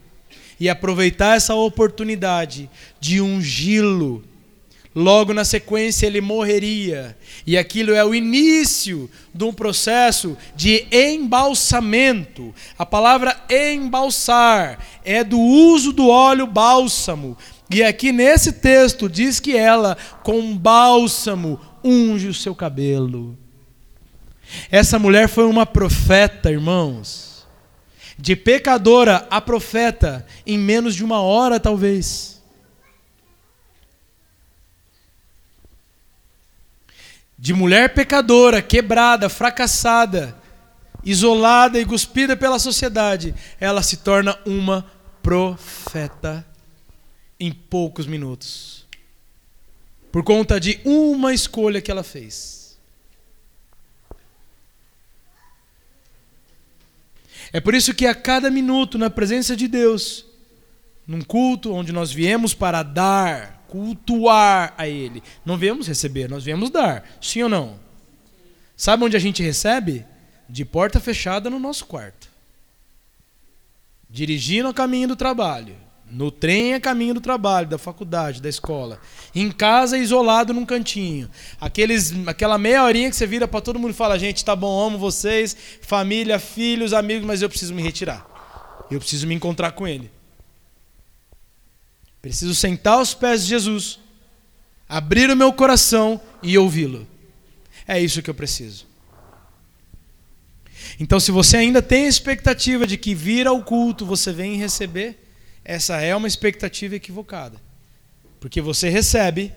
e 0.58 0.68
aproveitar 0.68 1.36
essa 1.36 1.54
oportunidade 1.54 2.70
de 3.00 3.20
ungí-lo 3.20 4.24
Logo 4.94 5.32
na 5.32 5.44
sequência 5.44 6.06
ele 6.06 6.20
morreria. 6.20 7.16
E 7.46 7.56
aquilo 7.56 7.94
é 7.94 8.04
o 8.04 8.14
início 8.14 9.10
de 9.34 9.44
um 9.44 9.52
processo 9.52 10.36
de 10.54 10.86
embalsamento. 10.92 12.54
A 12.78 12.84
palavra 12.84 13.40
embalsar 13.48 14.78
é 15.02 15.24
do 15.24 15.40
uso 15.40 15.92
do 15.92 16.08
óleo 16.08 16.46
bálsamo. 16.46 17.38
E 17.70 17.82
aqui 17.82 18.12
nesse 18.12 18.52
texto 18.52 19.08
diz 19.08 19.40
que 19.40 19.56
ela, 19.56 19.96
com 20.22 20.54
bálsamo, 20.56 21.58
unge 21.82 22.28
o 22.28 22.34
seu 22.34 22.54
cabelo. 22.54 23.38
Essa 24.70 24.98
mulher 24.98 25.26
foi 25.26 25.44
uma 25.44 25.64
profeta, 25.64 26.50
irmãos. 26.50 27.46
De 28.18 28.36
pecadora 28.36 29.26
a 29.30 29.40
profeta, 29.40 30.26
em 30.46 30.58
menos 30.58 30.94
de 30.94 31.02
uma 31.02 31.22
hora, 31.22 31.58
talvez. 31.58 32.41
De 37.42 37.52
mulher 37.52 37.92
pecadora, 37.92 38.62
quebrada, 38.62 39.28
fracassada, 39.28 40.40
isolada 41.02 41.76
e 41.76 41.84
cuspida 41.84 42.36
pela 42.36 42.56
sociedade, 42.56 43.34
ela 43.58 43.82
se 43.82 43.96
torna 43.96 44.38
uma 44.46 44.88
profeta 45.20 46.46
em 47.40 47.50
poucos 47.50 48.06
minutos. 48.06 48.86
Por 50.12 50.22
conta 50.22 50.60
de 50.60 50.80
uma 50.84 51.34
escolha 51.34 51.82
que 51.82 51.90
ela 51.90 52.04
fez. 52.04 52.78
É 57.52 57.58
por 57.58 57.74
isso 57.74 57.92
que 57.92 58.06
a 58.06 58.14
cada 58.14 58.52
minuto 58.52 58.96
na 58.96 59.10
presença 59.10 59.56
de 59.56 59.66
Deus, 59.66 60.24
num 61.04 61.22
culto 61.22 61.72
onde 61.72 61.90
nós 61.90 62.12
viemos 62.12 62.54
para 62.54 62.84
dar, 62.84 63.61
cultuar 63.72 64.74
a 64.76 64.86
Ele. 64.86 65.22
Não 65.46 65.56
viemos 65.56 65.88
receber, 65.88 66.28
nós 66.28 66.44
viemos 66.44 66.68
dar. 66.68 67.08
Sim 67.22 67.44
ou 67.44 67.48
não? 67.48 67.80
Sabe 68.76 69.02
onde 69.02 69.16
a 69.16 69.20
gente 69.20 69.42
recebe? 69.42 70.04
De 70.46 70.62
porta 70.62 71.00
fechada 71.00 71.48
no 71.48 71.58
nosso 71.58 71.86
quarto. 71.86 72.28
Dirigindo 74.10 74.68
a 74.68 74.74
caminho 74.74 75.08
do 75.08 75.16
trabalho. 75.16 75.74
No 76.10 76.30
trem 76.30 76.74
a 76.74 76.80
caminho 76.80 77.14
do 77.14 77.20
trabalho, 77.22 77.66
da 77.66 77.78
faculdade, 77.78 78.42
da 78.42 78.48
escola. 78.50 79.00
Em 79.34 79.50
casa, 79.50 79.96
isolado 79.96 80.52
num 80.52 80.66
cantinho. 80.66 81.30
Aqueles, 81.58 82.12
aquela 82.26 82.58
meia 82.58 82.84
horinha 82.84 83.08
que 83.08 83.16
você 83.16 83.26
vira 83.26 83.48
para 83.48 83.62
todo 83.62 83.78
mundo 83.78 83.92
e 83.92 83.94
fala: 83.94 84.18
gente, 84.18 84.44
tá 84.44 84.54
bom, 84.54 84.86
amo 84.86 84.98
vocês, 84.98 85.56
família, 85.80 86.38
filhos, 86.38 86.92
amigos, 86.92 87.26
mas 87.26 87.40
eu 87.40 87.48
preciso 87.48 87.72
me 87.72 87.80
retirar. 87.80 88.26
Eu 88.90 89.00
preciso 89.00 89.26
me 89.26 89.34
encontrar 89.34 89.72
com 89.72 89.88
ele. 89.88 90.10
Preciso 92.22 92.54
sentar 92.54 92.94
aos 92.94 93.12
pés 93.12 93.42
de 93.42 93.48
Jesus, 93.48 93.98
abrir 94.88 95.28
o 95.28 95.36
meu 95.36 95.52
coração 95.52 96.20
e 96.40 96.56
ouvi-lo. 96.56 97.04
É 97.86 98.00
isso 98.00 98.22
que 98.22 98.30
eu 98.30 98.34
preciso. 98.34 98.86
Então, 101.00 101.18
se 101.18 101.32
você 101.32 101.56
ainda 101.56 101.82
tem 101.82 102.06
a 102.06 102.08
expectativa 102.08 102.86
de 102.86 102.96
que 102.96 103.12
vir 103.12 103.48
ao 103.48 103.60
culto 103.62 104.06
você 104.06 104.32
vem 104.32 104.56
receber, 104.56 105.18
essa 105.64 106.00
é 106.00 106.14
uma 106.14 106.28
expectativa 106.28 106.94
equivocada. 106.94 107.60
Porque 108.38 108.60
você 108.60 108.88
recebe 108.88 109.52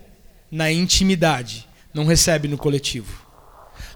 na 0.49 0.71
intimidade, 0.71 1.67
não 1.93 2.05
recebe 2.05 2.47
no 2.47 2.57
coletivo. 2.57 3.25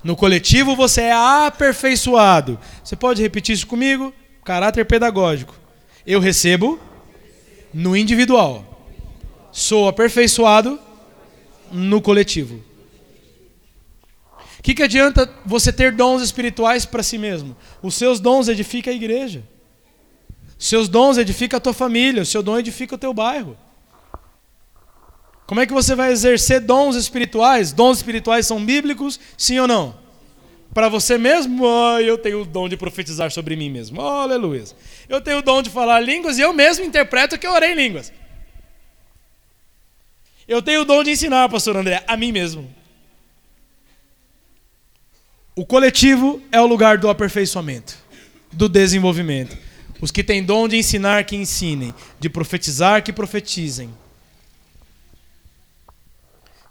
No 0.04 0.16
coletivo 0.16 0.76
você 0.76 1.02
é 1.02 1.14
aperfeiçoado. 1.14 2.60
Você 2.84 2.96
pode 2.96 3.22
repetir 3.22 3.56
isso 3.56 3.66
comigo? 3.68 4.14
Caráter 4.44 4.86
pedagógico. 4.86 5.58
Eu 6.06 6.20
recebo 6.20 6.80
no 7.74 7.96
individual. 7.96 8.66
Sou 9.52 9.88
aperfeiçoado 9.88 10.80
no 11.72 12.02
coletivo. 12.02 12.64
O 14.60 14.62
que, 14.62 14.76
que 14.76 14.84
adianta 14.84 15.32
você 15.46 15.72
ter 15.72 15.94
dons 15.94 16.22
espirituais 16.22 16.86
para 16.86 17.02
si 17.02 17.18
mesmo? 17.18 17.56
Os 17.82 17.96
seus 17.96 18.20
dons 18.20 18.48
edificam 18.48 18.92
a 18.92 18.96
igreja. 18.96 19.44
Seus 20.58 20.90
dons 20.90 21.18
edificam 21.18 21.58
a 21.58 21.62
tua 21.62 21.74
família. 21.74 22.24
O 22.24 22.26
seu 22.26 22.44
dom 22.44 22.60
edifica 22.60 22.96
o 22.96 22.98
teu 22.98 23.14
bairro. 23.14 23.58
Como 25.48 25.62
é 25.62 25.66
que 25.66 25.74
você 25.74 25.96
vai 25.96 26.12
exercer 26.12 26.60
dons 26.60 26.96
espirituais? 26.96 27.72
Dons 27.72 27.98
espirituais 27.98 28.46
são 28.46 28.64
bíblicos, 28.64 29.20
sim 29.38 29.58
ou 29.58 29.68
não? 29.68 29.96
Para 30.74 30.88
você 30.88 31.18
mesmo, 31.18 31.64
oh, 31.64 32.00
eu 32.00 32.18
tenho 32.18 32.42
o 32.42 32.46
dom 32.46 32.70
de 32.70 32.78
profetizar 32.78 33.32
sobre 33.32 33.56
mim 33.56 33.70
mesmo. 33.70 34.02
Oh, 34.02 34.06
aleluia. 34.06 34.64
Eu 35.08 35.20
tenho 35.20 35.40
o 35.40 35.42
dom 35.42 35.62
de 35.62 35.70
falar 35.70 36.00
línguas 36.00 36.38
e 36.38 36.42
eu 36.42 36.54
mesmo 36.54 36.86
interpreto 36.86 37.38
que 37.38 37.48
eu 37.48 37.52
orei 37.52 37.72
em 37.72 37.76
línguas. 37.76 38.14
Eu 40.48 40.62
tenho 40.62 40.82
o 40.82 40.86
dom 40.86 41.04
de 41.04 41.12
ensinar, 41.12 41.50
pastor 41.50 41.76
André, 41.76 42.04
a 42.08 42.16
mim 42.16 42.32
mesmo. 42.32 42.74
O 45.56 45.66
coletivo 45.66 46.42
é 46.52 46.62
o 46.62 46.68
lugar 46.68 46.98
do 46.98 47.10
aperfeiçoamento, 47.10 47.98
do 48.52 48.70
desenvolvimento. 48.70 49.58
Os 50.00 50.12
que 50.12 50.24
têm 50.24 50.44
dom 50.44 50.68
de 50.68 50.78
ensinar, 50.78 51.26
que 51.26 51.36
ensinem. 51.36 51.94
De 52.20 52.30
profetizar, 52.30 53.04
que 53.04 53.12
profetizem. 53.12 53.94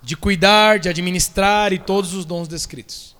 De 0.02 0.16
cuidar, 0.16 0.78
de 0.78 0.88
administrar 0.88 1.72
e 1.72 1.78
todos 1.78 2.14
os 2.14 2.24
dons 2.24 2.48
descritos. 2.48 3.17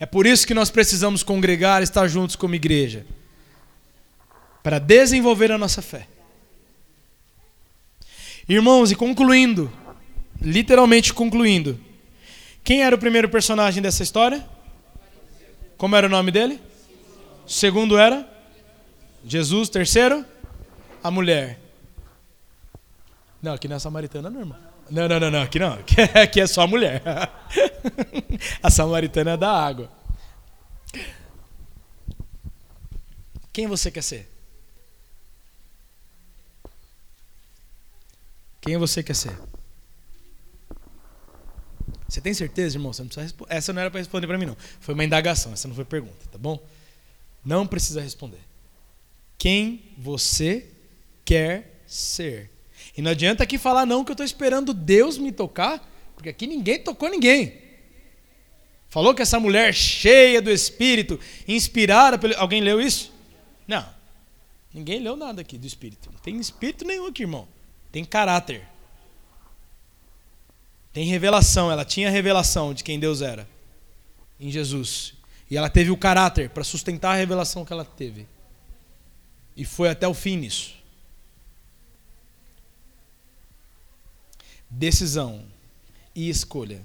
É 0.00 0.06
por 0.06 0.26
isso 0.26 0.46
que 0.46 0.54
nós 0.54 0.70
precisamos 0.70 1.22
congregar, 1.22 1.82
estar 1.82 2.08
juntos 2.08 2.34
como 2.34 2.54
igreja 2.54 3.06
para 4.62 4.78
desenvolver 4.78 5.52
a 5.52 5.58
nossa 5.58 5.80
fé. 5.80 6.08
Irmãos, 8.48 8.90
e 8.90 8.96
concluindo, 8.96 9.70
literalmente 10.40 11.14
concluindo, 11.14 11.78
quem 12.64 12.82
era 12.82 12.96
o 12.96 12.98
primeiro 12.98 13.28
personagem 13.28 13.82
dessa 13.82 14.02
história? 14.02 14.44
Como 15.76 15.94
era 15.94 16.06
o 16.06 16.10
nome 16.10 16.30
dele? 16.32 16.60
segundo 17.50 17.98
era 17.98 18.28
Jesus. 19.24 19.68
Terceiro, 19.68 20.24
a 21.02 21.10
mulher. 21.10 21.58
Não, 23.42 23.52
aqui 23.52 23.66
não 23.66 23.76
é 23.76 23.78
samaritana, 23.78 24.30
não, 24.30 24.40
irmão. 24.40 24.69
Não, 24.90 25.08
não, 25.08 25.20
não, 25.20 25.30
não, 25.30 25.42
aqui 25.42 25.58
não. 25.58 25.78
Aqui 26.22 26.40
é 26.40 26.46
só 26.46 26.62
a 26.62 26.66
mulher. 26.66 27.02
A 28.62 28.70
samaritana 28.70 29.32
é 29.32 29.36
da 29.36 29.50
água. 29.50 29.90
Quem 33.52 33.66
você 33.66 33.90
quer 33.90 34.02
ser? 34.02 34.28
Quem 38.60 38.76
você 38.76 39.02
quer 39.02 39.14
ser? 39.14 39.36
Você 42.08 42.20
tem 42.20 42.34
certeza, 42.34 42.76
irmão? 42.76 42.92
Você 42.92 43.02
não 43.02 43.08
precisa 43.08 43.24
responder. 43.24 43.54
Essa 43.54 43.72
não 43.72 43.80
era 43.80 43.90
para 43.90 44.00
responder 44.00 44.26
para 44.26 44.36
mim, 44.36 44.46
não. 44.46 44.56
Foi 44.80 44.94
uma 44.94 45.04
indagação, 45.04 45.52
essa 45.52 45.68
não 45.68 45.74
foi 45.74 45.84
pergunta, 45.84 46.26
tá 46.30 46.38
bom? 46.38 46.60
Não 47.44 47.66
precisa 47.66 48.00
responder. 48.00 48.40
Quem 49.38 49.94
você 49.96 50.68
quer 51.24 51.82
ser? 51.86 52.50
E 53.00 53.02
não 53.02 53.12
adianta 53.12 53.44
aqui 53.44 53.56
falar, 53.56 53.86
não, 53.86 54.04
que 54.04 54.10
eu 54.10 54.12
estou 54.12 54.26
esperando 54.26 54.74
Deus 54.74 55.16
me 55.16 55.32
tocar, 55.32 55.90
porque 56.14 56.28
aqui 56.28 56.46
ninguém 56.46 56.78
tocou 56.78 57.08
ninguém. 57.08 57.54
Falou 58.90 59.14
que 59.14 59.22
essa 59.22 59.40
mulher 59.40 59.72
cheia 59.72 60.42
do 60.42 60.50
Espírito, 60.50 61.18
inspirada 61.48 62.18
pelo. 62.18 62.36
Alguém 62.36 62.60
leu 62.60 62.78
isso? 62.78 63.10
Não. 63.66 63.88
Ninguém 64.74 65.00
leu 65.00 65.16
nada 65.16 65.40
aqui 65.40 65.56
do 65.56 65.66
Espírito. 65.66 66.10
Não 66.12 66.18
tem 66.18 66.38
Espírito 66.38 66.84
nenhum 66.84 67.06
aqui, 67.06 67.22
irmão. 67.22 67.48
Tem 67.90 68.04
caráter. 68.04 68.68
Tem 70.92 71.06
revelação. 71.06 71.72
Ela 71.72 71.86
tinha 71.86 72.10
revelação 72.10 72.74
de 72.74 72.84
quem 72.84 73.00
Deus 73.00 73.22
era 73.22 73.48
em 74.38 74.50
Jesus. 74.50 75.14
E 75.50 75.56
ela 75.56 75.70
teve 75.70 75.90
o 75.90 75.96
caráter 75.96 76.50
para 76.50 76.64
sustentar 76.64 77.14
a 77.14 77.16
revelação 77.16 77.64
que 77.64 77.72
ela 77.72 77.86
teve. 77.86 78.26
E 79.56 79.64
foi 79.64 79.88
até 79.88 80.06
o 80.06 80.12
fim 80.12 80.36
nisso. 80.36 80.79
Decisão 84.70 85.44
e 86.14 86.28
escolha. 86.28 86.80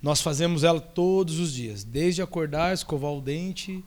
Nós 0.00 0.20
fazemos 0.20 0.64
ela 0.64 0.80
todos 0.80 1.38
os 1.38 1.52
dias, 1.52 1.84
desde 1.84 2.22
acordar, 2.22 2.72
escovar 2.72 3.12
o 3.12 3.20
dente, 3.20 3.84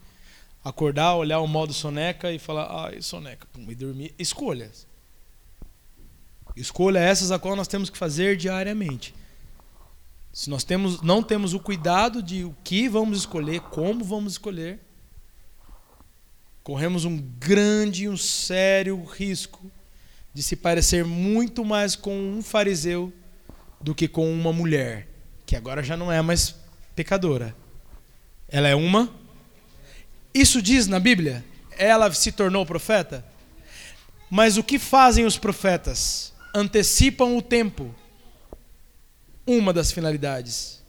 acordar, 0.64 1.16
olhar 1.16 1.40
o 1.40 1.48
modo 1.48 1.74
soneca 1.74 2.32
e 2.32 2.40
falar, 2.40 2.68
ai, 2.70 3.02
soneca, 3.02 3.48
pum, 3.54 3.66
e 3.70 3.76
dormir. 3.76 4.14
Escolhas. 4.20 4.86
Escolha 6.56 7.00
essas 7.00 7.32
a 7.32 7.40
qual 7.40 7.56
nós 7.56 7.68
temos 7.68 7.90
que 7.90 7.98
fazer 7.98 8.38
diariamente. 8.38 9.14
Se 10.32 10.50
nós 10.50 10.64
temos, 10.64 11.02
não 11.02 11.24
temos 11.24 11.54
o 11.54 11.60
cuidado 11.60 12.22
de 12.22 12.44
o 12.44 12.56
que 12.64 12.90
vamos 12.90 13.20
escolher, 13.20 13.62
como 13.62 14.04
vamos 14.04 14.34
escolher, 14.34 14.80
corremos 16.64 17.06
um 17.06 17.18
grande 17.18 18.04
e 18.04 18.10
um 18.10 18.18
sério 18.18 19.02
risco 19.04 19.72
de 20.36 20.44
se 20.44 20.58
parecer 20.58 21.06
muito 21.06 21.64
mais 21.64 21.96
com 21.96 22.14
um 22.14 22.44
fariseu 22.44 23.14
do 23.80 23.96
que 23.96 24.06
com 24.06 24.30
uma 24.30 24.52
mulher, 24.52 25.08
que 25.46 25.56
agora 25.56 25.82
já 25.82 25.96
não 25.96 26.12
é 26.12 26.22
mais 26.22 26.54
pecadora. 26.94 27.56
Ela 28.50 28.68
é 28.68 28.76
uma. 28.76 29.10
Isso 30.34 30.62
diz 30.62 30.88
na 30.88 31.00
Bíblia? 31.00 31.42
Ela 31.78 32.12
se 32.12 32.34
tornou 32.34 32.66
profeta? 32.66 33.26
Mas 34.30 34.58
o 34.58 34.64
que 34.64 34.78
fazem 34.78 35.26
os 35.26 35.38
profetas? 35.38 36.34
Antecipam 36.54 37.38
o 37.38 37.42
tempo 37.42 37.96
uma 39.48 39.72
das 39.72 39.90
finalidades. 39.90 40.84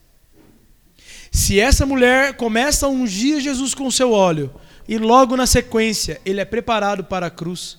Se 1.30 1.60
essa 1.60 1.86
mulher 1.86 2.36
começa 2.36 2.86
a 2.86 2.88
ungir 2.88 3.40
Jesus 3.40 3.74
com 3.74 3.88
seu 3.92 4.10
óleo 4.10 4.52
e 4.88 4.98
logo 4.98 5.36
na 5.36 5.46
sequência 5.46 6.20
ele 6.24 6.40
é 6.40 6.44
preparado 6.44 7.04
para 7.04 7.26
a 7.26 7.30
cruz, 7.30 7.78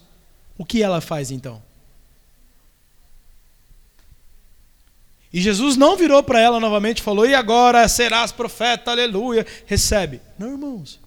o 0.58 0.66
que 0.66 0.82
ela 0.82 1.02
faz 1.02 1.32
então? 1.32 1.62
E 5.32 5.42
Jesus 5.42 5.76
não 5.76 5.98
virou 5.98 6.24
para 6.24 6.40
ela 6.40 6.60
novamente 6.60 7.00
e 7.00 7.04
falou: 7.04 7.26
E 7.26 7.36
agora 7.36 7.88
serás 7.88 8.32
profeta, 8.32 8.92
aleluia, 8.92 9.46
recebe. 9.66 10.22
Não, 10.38 10.52
irmãos. 10.52 11.00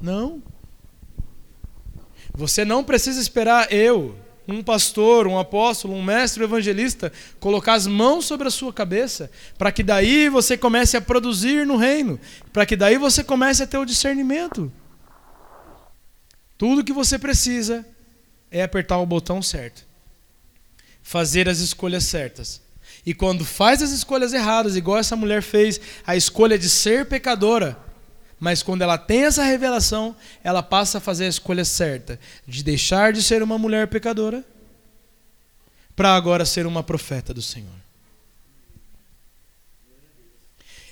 Não. 0.00 0.42
Você 2.34 2.64
não 2.64 2.84
precisa 2.84 3.20
esperar 3.20 3.72
eu 3.72 4.16
um 4.46 4.62
pastor, 4.62 5.26
um 5.26 5.38
apóstolo, 5.38 5.94
um 5.94 6.02
mestre, 6.02 6.42
um 6.42 6.46
evangelista, 6.46 7.12
colocar 7.38 7.74
as 7.74 7.86
mãos 7.86 8.24
sobre 8.24 8.48
a 8.48 8.50
sua 8.50 8.72
cabeça, 8.72 9.30
para 9.58 9.70
que 9.70 9.82
daí 9.82 10.30
você 10.30 10.56
comece 10.56 10.96
a 10.96 11.02
produzir 11.02 11.66
no 11.66 11.76
reino, 11.76 12.18
para 12.50 12.64
que 12.64 12.74
daí 12.74 12.96
você 12.96 13.22
comece 13.22 13.62
a 13.62 13.66
ter 13.66 13.76
o 13.76 13.84
discernimento. 13.84 14.72
Tudo 16.58 16.84
que 16.84 16.92
você 16.92 17.16
precisa 17.18 17.86
é 18.50 18.62
apertar 18.62 18.98
o 18.98 19.06
botão 19.06 19.40
certo, 19.40 19.86
fazer 21.00 21.48
as 21.48 21.60
escolhas 21.60 22.04
certas. 22.04 22.60
E 23.06 23.14
quando 23.14 23.44
faz 23.44 23.80
as 23.80 23.90
escolhas 23.90 24.32
erradas, 24.32 24.74
igual 24.74 24.98
essa 24.98 25.14
mulher 25.14 25.40
fez, 25.40 25.80
a 26.04 26.16
escolha 26.16 26.58
de 26.58 26.68
ser 26.68 27.06
pecadora, 27.06 27.78
mas 28.40 28.62
quando 28.62 28.82
ela 28.82 28.98
tem 28.98 29.24
essa 29.24 29.44
revelação, 29.44 30.16
ela 30.42 30.62
passa 30.62 30.98
a 30.98 31.00
fazer 31.00 31.26
a 31.26 31.28
escolha 31.28 31.64
certa 31.64 32.18
de 32.46 32.62
deixar 32.62 33.12
de 33.12 33.22
ser 33.22 33.42
uma 33.42 33.56
mulher 33.56 33.86
pecadora 33.86 34.44
para 35.94 36.14
agora 36.14 36.44
ser 36.44 36.66
uma 36.66 36.82
profeta 36.82 37.32
do 37.32 37.42
Senhor. 37.42 37.78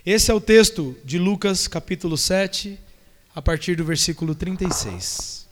Esse 0.04 0.30
é 0.30 0.34
o 0.34 0.40
texto 0.40 0.96
de 1.04 1.18
Lucas 1.18 1.66
capítulo 1.66 2.16
7, 2.16 2.78
a 3.34 3.42
partir 3.42 3.76
do 3.76 3.84
versículo 3.84 4.34
36. 4.34 5.45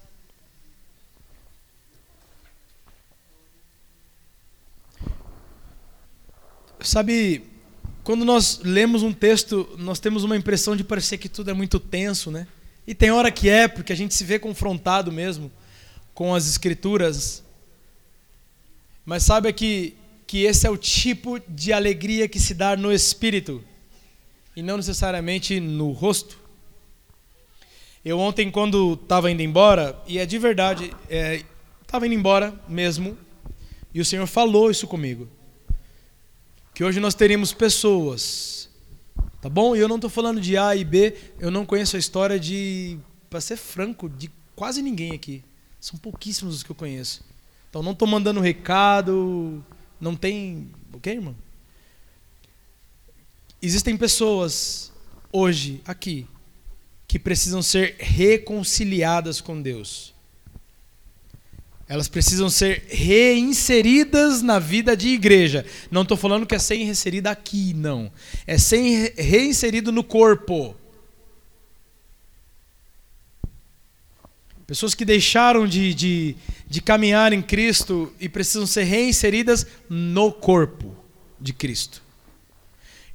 Sabe, 6.84 7.42
quando 8.02 8.26
nós 8.26 8.60
lemos 8.62 9.02
um 9.02 9.10
texto, 9.10 9.66
nós 9.78 9.98
temos 9.98 10.22
uma 10.22 10.36
impressão 10.36 10.76
de 10.76 10.84
parecer 10.84 11.16
que 11.16 11.30
tudo 11.30 11.50
é 11.50 11.54
muito 11.54 11.80
tenso, 11.80 12.30
né? 12.30 12.46
E 12.86 12.94
tem 12.94 13.10
hora 13.10 13.32
que 13.32 13.48
é, 13.48 13.66
porque 13.66 13.92
a 13.92 13.96
gente 13.96 14.12
se 14.14 14.22
vê 14.22 14.38
confrontado 14.38 15.10
mesmo 15.10 15.50
com 16.12 16.34
as 16.34 16.46
escrituras. 16.46 17.42
Mas 19.06 19.22
sabe 19.22 19.50
que, 19.54 19.94
que 20.26 20.42
esse 20.42 20.66
é 20.66 20.70
o 20.70 20.76
tipo 20.76 21.40
de 21.48 21.72
alegria 21.72 22.28
que 22.28 22.38
se 22.38 22.52
dá 22.52 22.76
no 22.76 22.92
espírito 22.92 23.64
e 24.54 24.62
não 24.62 24.76
necessariamente 24.76 25.58
no 25.58 25.90
rosto. 25.90 26.38
Eu 28.04 28.18
ontem, 28.18 28.50
quando 28.50 28.92
estava 29.02 29.30
indo 29.30 29.40
embora, 29.40 29.98
e 30.06 30.18
é 30.18 30.26
de 30.26 30.38
verdade, 30.38 30.92
estava 31.80 32.04
é, 32.04 32.06
indo 32.06 32.14
embora 32.14 32.54
mesmo, 32.68 33.16
e 33.94 34.00
o 34.02 34.04
Senhor 34.04 34.26
falou 34.26 34.70
isso 34.70 34.86
comigo 34.86 35.26
que 36.74 36.82
hoje 36.82 36.98
nós 36.98 37.14
teríamos 37.14 37.52
pessoas, 37.52 38.68
tá 39.40 39.48
bom? 39.48 39.76
E 39.76 39.78
eu 39.78 39.88
não 39.88 39.96
estou 39.96 40.10
falando 40.10 40.40
de 40.40 40.56
A 40.56 40.74
e 40.74 40.84
B, 40.84 41.14
eu 41.38 41.50
não 41.50 41.64
conheço 41.64 41.94
a 41.94 41.98
história 42.00 42.38
de, 42.38 42.98
para 43.30 43.40
ser 43.40 43.56
franco, 43.56 44.08
de 44.08 44.28
quase 44.56 44.82
ninguém 44.82 45.12
aqui. 45.12 45.44
São 45.80 45.98
pouquíssimos 45.98 46.56
os 46.56 46.62
que 46.62 46.70
eu 46.70 46.74
conheço. 46.74 47.24
Então 47.70 47.82
não 47.82 47.92
estou 47.92 48.08
mandando 48.08 48.40
recado, 48.40 49.64
não 50.00 50.16
tem. 50.16 50.70
Ok, 50.92 51.12
irmão? 51.12 51.36
Existem 53.60 53.96
pessoas 53.96 54.92
hoje, 55.32 55.80
aqui, 55.84 56.26
que 57.06 57.18
precisam 57.18 57.62
ser 57.62 57.96
reconciliadas 57.98 59.40
com 59.40 59.60
Deus. 59.60 60.13
Elas 61.86 62.08
precisam 62.08 62.48
ser 62.48 62.86
reinseridas 62.88 64.40
na 64.40 64.58
vida 64.58 64.96
de 64.96 65.08
igreja. 65.08 65.66
Não 65.90 66.02
estou 66.02 66.16
falando 66.16 66.46
que 66.46 66.54
é 66.54 66.58
ser 66.58 66.76
reinserida 66.76 67.30
aqui, 67.30 67.74
não. 67.74 68.10
É 68.46 68.56
ser 68.56 69.14
reinserido 69.18 69.92
no 69.92 70.02
corpo. 70.02 70.74
Pessoas 74.66 74.94
que 74.94 75.04
deixaram 75.04 75.66
de, 75.66 75.92
de, 75.92 76.36
de 76.66 76.80
caminhar 76.80 77.34
em 77.34 77.42
Cristo 77.42 78.10
e 78.18 78.30
precisam 78.30 78.66
ser 78.66 78.84
reinseridas 78.84 79.66
no 79.90 80.32
corpo 80.32 80.96
de 81.38 81.52
Cristo. 81.52 82.02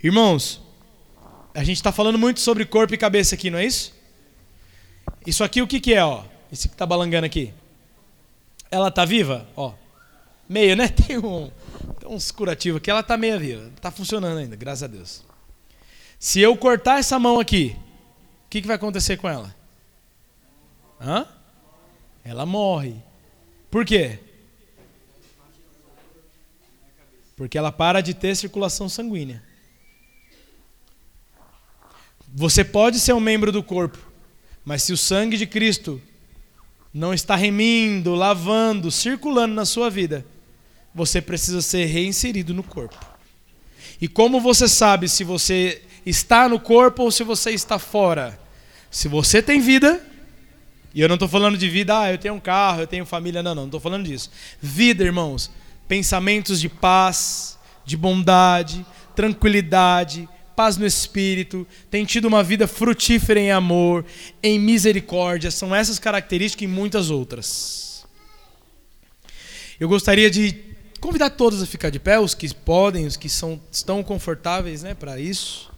Irmãos, 0.01 0.61
a 1.55 1.63
gente 1.63 1.77
está 1.77 1.91
falando 1.91 2.19
muito 2.19 2.39
sobre 2.39 2.65
corpo 2.65 2.93
e 2.93 2.97
cabeça 2.97 3.33
aqui, 3.33 3.49
não 3.49 3.57
é 3.57 3.65
isso? 3.65 3.93
Isso 5.25 5.43
aqui 5.43 5.59
o 5.59 5.67
que, 5.67 5.79
que 5.79 5.95
é? 5.95 6.03
Ó? 6.03 6.23
Esse 6.51 6.67
que 6.67 6.75
está 6.75 6.85
balangando 6.85 7.25
aqui. 7.25 7.51
Ela 8.71 8.91
tá 8.91 9.05
viva? 9.05 9.47
Ó. 9.55 9.73
Meio, 10.47 10.75
né? 10.75 10.87
Tem, 10.89 11.17
um, 11.17 11.51
tem 11.99 12.09
uns 12.09 12.31
curativos 12.31 12.77
aqui. 12.77 12.89
Ela 12.89 13.03
tá 13.03 13.17
meio 13.17 13.39
viva. 13.39 13.71
Tá 13.81 13.91
funcionando 13.91 14.37
ainda, 14.37 14.55
graças 14.55 14.83
a 14.83 14.87
Deus. 14.87 15.23
Se 16.19 16.39
eu 16.39 16.55
cortar 16.57 16.99
essa 16.99 17.17
mão 17.17 17.39
aqui, 17.39 17.75
o 18.45 18.49
que, 18.49 18.61
que 18.61 18.67
vai 18.67 18.75
acontecer 18.75 19.17
com 19.17 19.29
ela? 19.29 19.55
Hã? 20.99 21.25
Ela 22.23 22.45
morre. 22.45 22.95
Por 23.71 23.85
quê? 23.85 24.19
Porque 27.35 27.57
ela 27.57 27.71
para 27.71 28.01
de 28.01 28.13
ter 28.13 28.35
circulação 28.35 28.89
sanguínea. 28.89 29.41
Você 32.33 32.63
pode 32.63 32.99
ser 32.99 33.13
um 33.13 33.19
membro 33.19 33.51
do 33.51 33.63
corpo, 33.63 33.97
mas 34.65 34.83
se 34.83 34.91
o 34.91 34.97
sangue 34.97 35.37
de 35.37 35.47
Cristo 35.47 36.01
não 36.99 37.13
está 37.13 37.33
remindo, 37.33 38.13
lavando, 38.13 38.91
circulando 38.91 39.55
na 39.55 39.63
sua 39.63 39.89
vida, 39.89 40.25
você 40.93 41.21
precisa 41.21 41.61
ser 41.61 41.85
reinserido 41.85 42.53
no 42.53 42.61
corpo. 42.61 42.99
E 44.01 44.07
como 44.09 44.41
você 44.41 44.67
sabe 44.67 45.07
se 45.07 45.23
você 45.23 45.81
está 46.05 46.49
no 46.49 46.59
corpo 46.59 47.03
ou 47.03 47.09
se 47.09 47.23
você 47.23 47.51
está 47.51 47.79
fora? 47.79 48.37
Se 48.91 49.07
você 49.07 49.41
tem 49.41 49.61
vida, 49.61 50.05
e 50.93 50.99
eu 50.99 51.07
não 51.07 51.15
estou 51.15 51.29
falando 51.29 51.57
de 51.57 51.69
vida, 51.69 51.97
ah, 51.97 52.11
eu 52.11 52.17
tenho 52.17 52.33
um 52.33 52.39
carro, 52.39 52.81
eu 52.81 52.87
tenho 52.87 53.05
família, 53.05 53.41
não, 53.41 53.55
não, 53.55 53.61
não 53.61 53.67
estou 53.67 53.79
falando 53.79 54.05
disso. 54.05 54.29
Vida, 54.61 55.01
irmãos, 55.01 55.49
pensamentos 55.87 56.59
de 56.59 56.67
paz, 56.67 57.57
de 57.85 57.95
bondade, 57.95 58.85
tranquilidade, 59.15 60.27
paz 60.59 60.75
no 60.75 60.85
espírito, 60.85 61.65
tem 61.89 62.03
tido 62.03 62.27
uma 62.27 62.43
vida 62.43 62.67
frutífera 62.67 63.39
em 63.39 63.49
amor, 63.49 64.05
em 64.43 64.59
misericórdia. 64.59 65.49
São 65.51 65.73
essas 65.73 65.97
características 65.97 66.65
e 66.65 66.67
muitas 66.67 67.09
outras. 67.09 68.05
Eu 69.79 69.87
gostaria 69.87 70.29
de 70.29 70.53
convidar 70.99 71.29
todos 71.29 71.63
a 71.63 71.65
ficar 71.65 71.89
de 71.89 71.97
pé, 71.97 72.19
os 72.19 72.33
que 72.33 72.53
podem, 72.53 73.05
os 73.05 73.15
que 73.15 73.29
são, 73.29 73.61
estão 73.71 74.03
confortáveis 74.03 74.83
né, 74.83 74.93
para 74.93 75.17
isso. 75.17 75.71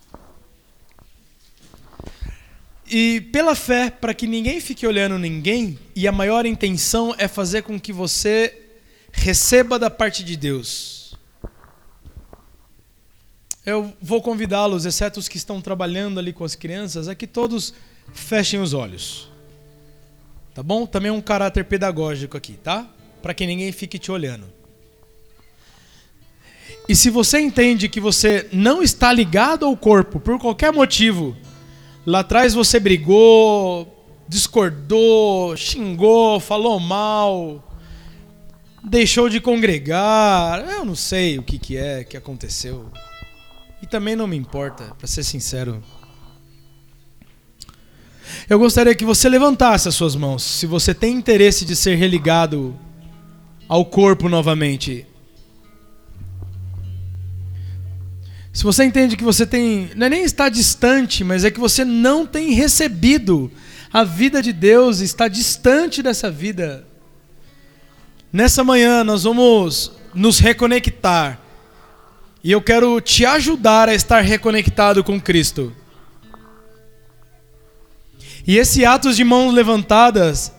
E 2.89 3.21
pela 3.31 3.53
fé, 3.53 3.91
para 3.91 4.15
que 4.15 4.25
ninguém 4.25 4.59
fique 4.59 4.87
olhando 4.87 5.19
ninguém, 5.19 5.77
e 5.95 6.07
a 6.07 6.11
maior 6.11 6.43
intenção 6.43 7.13
é 7.19 7.27
fazer 7.27 7.61
com 7.61 7.79
que 7.79 7.93
você 7.93 8.51
receba 9.11 9.77
da 9.77 9.91
parte 9.91 10.23
de 10.23 10.35
Deus 10.35 11.00
eu 13.65 13.93
vou 14.01 14.21
convidá-los, 14.21 14.85
exceto 14.85 15.19
os 15.19 15.27
que 15.27 15.37
estão 15.37 15.61
trabalhando 15.61 16.19
ali 16.19 16.33
com 16.33 16.43
as 16.43 16.55
crianças, 16.55 17.07
a 17.07 17.13
que 17.13 17.27
todos 17.27 17.73
fechem 18.13 18.59
os 18.59 18.73
olhos. 18.73 19.29
Tá 20.53 20.63
bom? 20.63 20.85
Também 20.85 21.11
um 21.11 21.21
caráter 21.21 21.65
pedagógico 21.65 22.35
aqui, 22.35 22.53
tá? 22.53 22.89
Para 23.21 23.33
que 23.33 23.45
ninguém 23.45 23.71
fique 23.71 23.99
te 23.99 24.11
olhando. 24.11 24.47
E 26.89 26.95
se 26.95 27.09
você 27.09 27.39
entende 27.39 27.87
que 27.87 28.01
você 28.01 28.49
não 28.51 28.81
está 28.81 29.13
ligado 29.13 29.65
ao 29.65 29.77
corpo 29.77 30.19
por 30.19 30.39
qualquer 30.39 30.73
motivo, 30.73 31.37
lá 32.05 32.19
atrás 32.19 32.53
você 32.53 32.79
brigou, 32.79 34.05
discordou, 34.27 35.55
xingou, 35.55 36.39
falou 36.39 36.79
mal, 36.79 37.63
deixou 38.83 39.29
de 39.29 39.39
congregar, 39.39 40.67
eu 40.67 40.83
não 40.83 40.95
sei 40.95 41.37
o 41.37 41.43
que, 41.43 41.59
que 41.59 41.77
é 41.77 42.03
que 42.03 42.17
aconteceu. 42.17 42.91
Também 43.91 44.15
não 44.15 44.25
me 44.25 44.37
importa, 44.37 44.95
para 44.97 45.05
ser 45.05 45.21
sincero. 45.21 45.83
Eu 48.49 48.57
gostaria 48.57 48.95
que 48.95 49.03
você 49.03 49.27
levantasse 49.27 49.89
as 49.89 49.95
suas 49.95 50.15
mãos, 50.15 50.43
se 50.43 50.65
você 50.65 50.93
tem 50.93 51.13
interesse 51.13 51.65
de 51.65 51.75
ser 51.75 51.95
religado 51.95 52.73
ao 53.67 53.83
corpo 53.83 54.29
novamente. 54.29 55.05
Se 58.53 58.63
você 58.63 58.85
entende 58.85 59.17
que 59.17 59.25
você 59.25 59.45
tem, 59.45 59.91
não 59.93 60.05
é 60.05 60.09
nem 60.09 60.23
estar 60.23 60.47
distante, 60.47 61.21
mas 61.21 61.43
é 61.43 61.51
que 61.51 61.59
você 61.59 61.83
não 61.83 62.25
tem 62.25 62.53
recebido 62.53 63.51
a 63.91 64.05
vida 64.05 64.41
de 64.41 64.53
Deus, 64.53 65.01
está 65.01 65.27
distante 65.27 66.01
dessa 66.01 66.31
vida. 66.31 66.87
Nessa 68.31 68.63
manhã 68.63 69.03
nós 69.03 69.25
vamos 69.25 69.91
nos 70.13 70.39
reconectar 70.39 71.41
e 72.43 72.51
eu 72.51 72.61
quero 72.61 72.99
te 72.99 73.25
ajudar 73.25 73.87
a 73.87 73.93
estar 73.93 74.21
reconectado 74.21 75.03
com 75.03 75.19
Cristo. 75.19 75.75
E 78.47 78.57
esse 78.57 78.83
ato 78.83 79.13
de 79.13 79.23
mãos 79.23 79.53
levantadas 79.53 80.51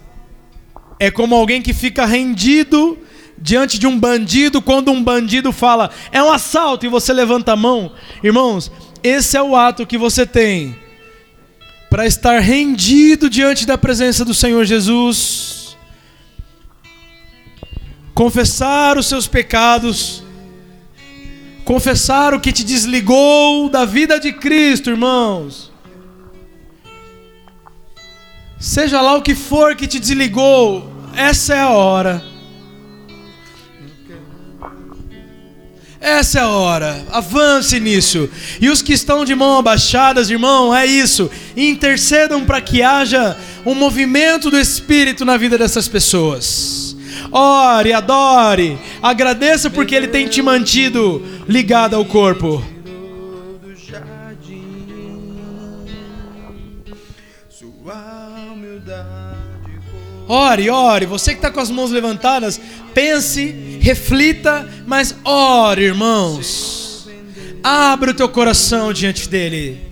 é 0.98 1.10
como 1.10 1.34
alguém 1.34 1.60
que 1.60 1.72
fica 1.72 2.06
rendido 2.06 2.96
diante 3.36 3.76
de 3.78 3.88
um 3.88 3.98
bandido 3.98 4.62
quando 4.62 4.92
um 4.92 5.02
bandido 5.02 5.52
fala 5.52 5.90
é 6.12 6.22
um 6.22 6.30
assalto 6.30 6.86
e 6.86 6.88
você 6.88 7.12
levanta 7.12 7.52
a 7.52 7.56
mão. 7.56 7.92
Irmãos, 8.22 8.70
esse 9.02 9.36
é 9.36 9.42
o 9.42 9.56
ato 9.56 9.84
que 9.84 9.98
você 9.98 10.24
tem 10.24 10.76
para 11.90 12.06
estar 12.06 12.38
rendido 12.38 13.28
diante 13.28 13.66
da 13.66 13.76
presença 13.76 14.24
do 14.24 14.32
Senhor 14.32 14.64
Jesus. 14.64 15.76
Confessar 18.14 18.96
os 18.96 19.06
seus 19.06 19.26
pecados 19.26 20.22
confessar 21.64 22.34
o 22.34 22.40
que 22.40 22.52
te 22.52 22.64
desligou 22.64 23.68
da 23.68 23.84
vida 23.84 24.18
de 24.18 24.32
Cristo, 24.32 24.90
irmãos. 24.90 25.70
Seja 28.58 29.00
lá 29.00 29.14
o 29.14 29.22
que 29.22 29.34
for 29.34 29.74
que 29.74 29.86
te 29.86 29.98
desligou, 29.98 30.88
essa 31.16 31.54
é 31.54 31.60
a 31.60 31.70
hora. 31.70 32.32
Essa 36.00 36.40
é 36.40 36.42
a 36.42 36.48
hora, 36.48 37.06
avance 37.12 37.78
nisso. 37.78 38.28
E 38.60 38.68
os 38.68 38.82
que 38.82 38.92
estão 38.92 39.24
de 39.24 39.36
mão 39.36 39.58
abaixadas, 39.58 40.30
irmão, 40.30 40.74
é 40.74 40.84
isso. 40.84 41.30
Intercedam 41.56 42.44
para 42.44 42.60
que 42.60 42.82
haja 42.82 43.36
um 43.64 43.72
movimento 43.72 44.50
do 44.50 44.58
Espírito 44.58 45.24
na 45.24 45.36
vida 45.36 45.56
dessas 45.56 45.86
pessoas. 45.86 46.91
Ore, 47.30 47.92
adore, 47.92 48.78
agradeça 49.02 49.70
porque 49.70 49.94
Ele 49.94 50.08
tem 50.08 50.26
te 50.26 50.42
mantido 50.42 51.22
ligado 51.48 51.94
ao 51.94 52.04
corpo. 52.04 52.62
Ore, 60.28 60.70
ore, 60.70 61.06
você 61.06 61.32
que 61.32 61.38
está 61.38 61.50
com 61.50 61.60
as 61.60 61.70
mãos 61.70 61.90
levantadas, 61.90 62.60
pense, 62.94 63.78
reflita, 63.80 64.68
mas 64.86 65.14
ore, 65.24 65.82
irmãos. 65.82 67.08
Abra 67.62 68.12
o 68.12 68.14
teu 68.14 68.28
coração 68.28 68.92
diante 68.92 69.28
dele. 69.28 69.91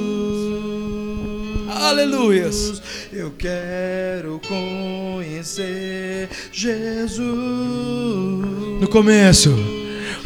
Aleluias. 1.73 2.81
Eu 3.13 3.31
quero 3.37 4.41
conhecer 4.45 6.27
Jesus. 6.51 7.21
No 8.81 8.87
começo, 8.89 9.55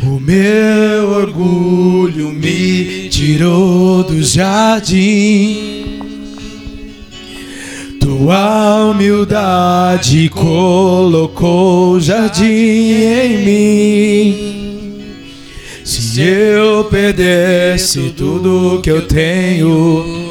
o 0.01 0.19
meu 0.19 1.09
orgulho 1.11 2.29
me 2.29 3.09
tirou 3.09 4.03
do 4.03 4.23
jardim. 4.23 5.99
Tua 7.99 8.85
humildade 8.85 10.29
colocou 10.29 11.99
jardim 11.99 12.45
em 12.45 13.45
mim. 13.45 14.55
Se 15.83 16.21
eu 16.21 16.85
perdesse 16.85 18.09
tudo 18.17 18.81
que 18.81 18.89
eu 18.89 19.07
tenho 19.07 20.24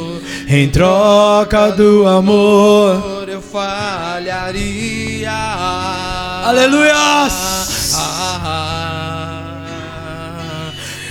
em 0.55 0.68
troca 0.68 1.72
do 1.72 2.07
amor 2.07 3.28
eu 3.28 3.42
falharia. 3.42 5.32
Aleluia! 6.44 6.94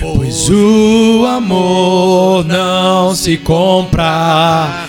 Pois 0.00 0.48
o 0.48 1.26
amor 1.26 2.46
não 2.46 3.14
se 3.14 3.36
compra, 3.36 4.86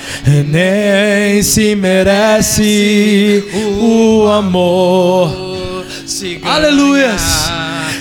nem 0.48 1.44
se 1.44 1.76
merece. 1.76 3.44
O 3.78 4.30
amor, 4.30 5.86
aleluia! 6.44 7.14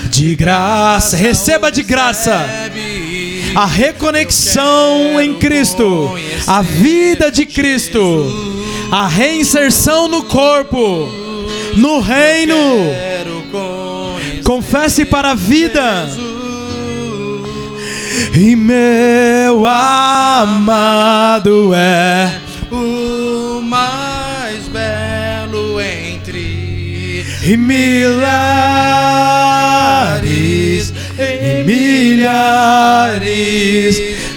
De 0.09 0.36
graça, 0.36 1.16
receba 1.16 1.72
de 1.72 1.82
graça 1.82 2.46
a 3.55 3.66
reconexão 3.66 5.20
em 5.20 5.34
Cristo, 5.34 6.11
a 6.46 6.62
vida 6.62 7.30
de 7.30 7.46
Cristo, 7.46 8.26
a 8.90 9.07
reinserção 9.07 10.09
no 10.09 10.24
corpo, 10.24 11.09
no 11.76 12.00
reino. 12.00 12.57
Confesse 14.42 15.05
para 15.05 15.30
a 15.30 15.34
vida. 15.34 16.09
E 18.34 18.57
meu 18.57 19.64
amado 19.66 20.92
é 21.74 22.40
o 22.70 23.61
mais 23.61 24.66
belo 24.68 25.80
entre 25.80 27.24
milhares, 27.57 28.34
e 31.25 31.64
milhares. 31.64 32.25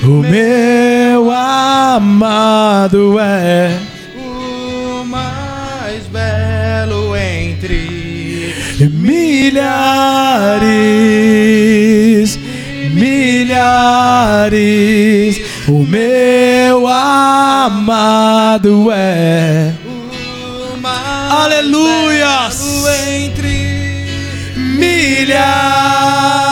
O 0.03 0.23
meu 0.23 1.29
amado 1.31 3.19
é 3.19 3.77
o 4.15 5.03
mais 5.03 6.07
belo 6.07 7.15
entre 7.15 8.55
milhares, 8.79 9.59
milhares. 12.93 14.47
O 15.67 15.83
meu 15.83 16.87
amado 16.87 18.89
é. 18.91 19.73
o 19.85 20.77
mais 20.77 21.31
Aleluias! 21.31 22.55
belo 22.55 22.87
entre 22.89 24.07
milhares 24.55 26.46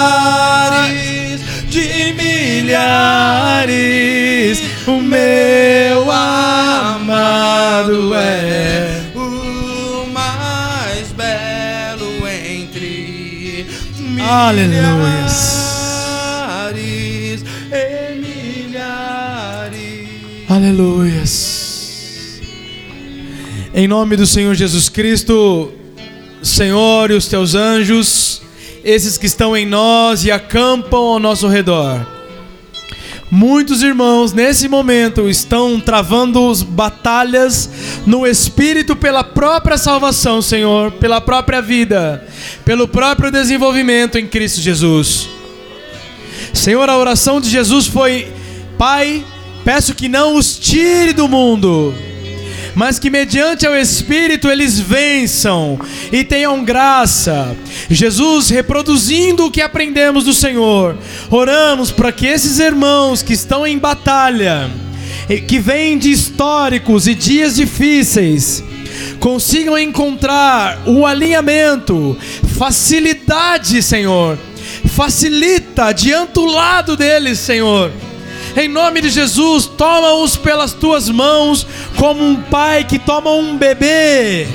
milhares. 2.75 4.61
O 4.87 5.01
meu 5.01 6.11
amado 6.11 8.13
é. 8.13 9.01
o 9.15 10.05
mais 10.11 11.11
belo 11.13 12.27
entre 12.27 13.65
Aleluias. 14.21 15.55
milhares 16.73 17.43
e 17.71 18.15
milhares. 18.67 20.09
Aleluias. 20.49 21.55
Em 23.73 23.87
nome 23.87 24.15
do 24.15 24.27
Senhor 24.27 24.53
Jesus 24.55 24.87
Cristo, 24.89 25.71
Senhor 26.41 27.11
e 27.11 27.13
os 27.13 27.27
teus 27.27 27.55
anjos, 27.55 28.41
esses 28.83 29.17
que 29.17 29.25
estão 29.25 29.55
em 29.57 29.65
nós 29.65 30.23
e 30.23 30.31
acampam 30.31 30.99
ao 30.99 31.19
nosso 31.19 31.47
redor. 31.47 32.05
Muitos 33.29 33.81
irmãos 33.81 34.33
nesse 34.33 34.67
momento 34.67 35.27
estão 35.27 35.79
travando 35.79 36.49
as 36.49 36.61
batalhas 36.61 37.69
no 38.05 38.25
espírito 38.25 38.95
pela 38.95 39.23
própria 39.23 39.77
salvação, 39.77 40.43
Senhor, 40.43 40.91
pela 40.93 41.19
própria 41.19 41.59
vida, 41.59 42.25
pelo 42.63 42.87
próprio 42.87 43.31
desenvolvimento 43.31 44.19
em 44.19 44.27
Cristo 44.27 44.61
Jesus. 44.61 45.27
Senhor, 46.53 46.87
a 46.87 46.97
oração 46.97 47.41
de 47.41 47.49
Jesus 47.49 47.87
foi: 47.87 48.31
Pai, 48.77 49.25
peço 49.63 49.95
que 49.95 50.07
não 50.07 50.35
os 50.35 50.59
tire 50.59 51.11
do 51.11 51.27
mundo, 51.27 51.95
mas 52.75 52.99
que 52.99 53.09
mediante 53.09 53.65
o 53.65 53.75
Espírito 53.75 54.49
eles 54.49 54.79
vençam 54.79 55.79
e 56.11 56.23
tenham 56.23 56.63
graça. 56.63 57.55
Jesus, 57.89 58.49
reproduzindo 58.49 59.45
o 59.45 59.51
que 59.51 59.61
aprendemos 59.61 60.25
do 60.25 60.33
Senhor, 60.33 60.97
oramos 61.31 61.91
para 61.91 62.11
que 62.11 62.27
esses 62.27 62.59
irmãos 62.59 63.23
que 63.23 63.33
estão 63.33 63.65
em 63.65 63.77
batalha, 63.77 64.69
que 65.47 65.57
vêm 65.57 65.97
de 65.97 66.11
históricos 66.11 67.07
e 67.07 67.15
dias 67.15 67.55
difíceis, 67.55 68.63
consigam 69.19 69.77
encontrar 69.77 70.81
o 70.85 71.05
alinhamento, 71.05 72.17
facilidade, 72.57 73.81
Senhor. 73.81 74.37
Facilita, 74.87 75.85
adianta 75.85 76.39
o 76.39 76.45
lado 76.45 76.95
deles, 76.95 77.39
Senhor. 77.39 77.91
Em 78.55 78.69
nome 78.69 79.01
de 79.01 79.09
Jesus, 79.09 79.65
toma-os 79.65 80.37
pelas 80.37 80.71
tuas 80.71 81.09
mãos, 81.09 81.67
como 81.97 82.23
um 82.23 82.41
pai 82.41 82.85
que 82.85 82.97
toma 82.97 83.29
um 83.31 83.57
bebê. 83.57 84.47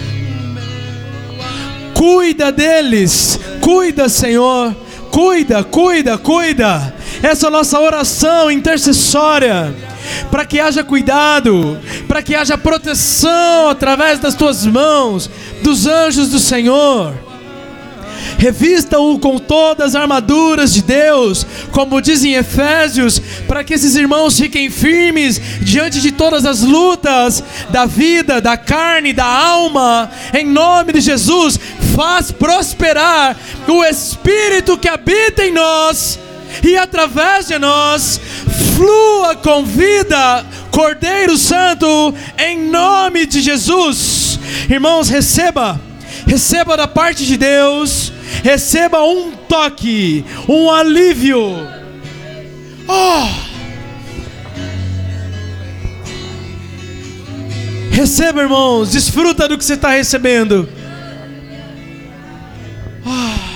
Cuida 1.95 2.51
deles, 2.51 3.39
cuida, 3.61 4.09
Senhor. 4.09 4.75
Cuida, 5.11 5.63
cuida, 5.63 6.17
cuida. 6.17 6.95
Essa 7.23 7.47
é 7.47 7.49
a 7.49 7.51
nossa 7.51 7.79
oração 7.79 8.51
intercessória. 8.51 9.75
Para 10.31 10.47
que 10.47 10.59
haja 10.59 10.83
cuidado, 10.83 11.79
para 12.09 12.23
que 12.23 12.35
haja 12.35 12.57
proteção 12.57 13.69
através 13.69 14.19
das 14.19 14.35
tuas 14.35 14.65
mãos, 14.65 15.29
dos 15.63 15.87
anjos 15.87 16.31
do 16.31 16.39
Senhor. 16.39 17.30
Revista-o 18.41 19.19
com 19.19 19.39
todas 19.39 19.95
as 19.95 19.95
armaduras 19.95 20.73
de 20.73 20.81
Deus, 20.81 21.47
como 21.73 22.01
diz 22.01 22.25
em 22.25 22.37
Efésios, 22.37 23.21
para 23.47 23.63
que 23.63 23.75
esses 23.75 23.95
irmãos 23.95 24.39
fiquem 24.39 24.71
firmes 24.71 25.39
diante 25.61 26.01
de 26.01 26.11
todas 26.11 26.47
as 26.47 26.63
lutas 26.63 27.45
da 27.69 27.85
vida, 27.85 28.41
da 28.41 28.57
carne, 28.57 29.13
da 29.13 29.27
alma. 29.27 30.11
Em 30.33 30.47
nome 30.47 30.95
de 30.95 31.03
Jesus, 31.03 31.61
faz 31.95 32.33
prosperar 32.33 33.37
o 33.69 33.85
Espírito 33.85 34.79
que 34.79 34.89
habita 34.89 35.45
em 35.45 35.53
nós 35.53 36.19
e 36.65 36.79
através 36.79 37.47
de 37.47 37.59
nós 37.59 38.19
flua 38.75 39.37
com 39.37 39.67
vida, 39.67 40.47
Cordeiro 40.71 41.37
Santo, 41.37 42.15
em 42.39 42.59
nome 42.71 43.27
de 43.27 43.43
Jesus. 43.43 44.41
Irmãos, 44.67 45.11
receba, 45.11 45.79
receba 46.27 46.75
da 46.75 46.89
parte 46.89 47.27
de 47.27 47.37
Deus 47.37 48.15
receba 48.43 49.03
um 49.03 49.33
toque, 49.33 50.25
um 50.49 50.71
alívio. 50.71 51.41
Oh. 52.89 53.51
Receba, 57.91 58.43
irmãos, 58.43 58.93
desfruta 58.93 59.49
do 59.49 59.59
que 59.59 59.65
você 59.65 59.75
está 59.75 59.91
recebendo. 59.91 60.69
Oh. 63.05 63.51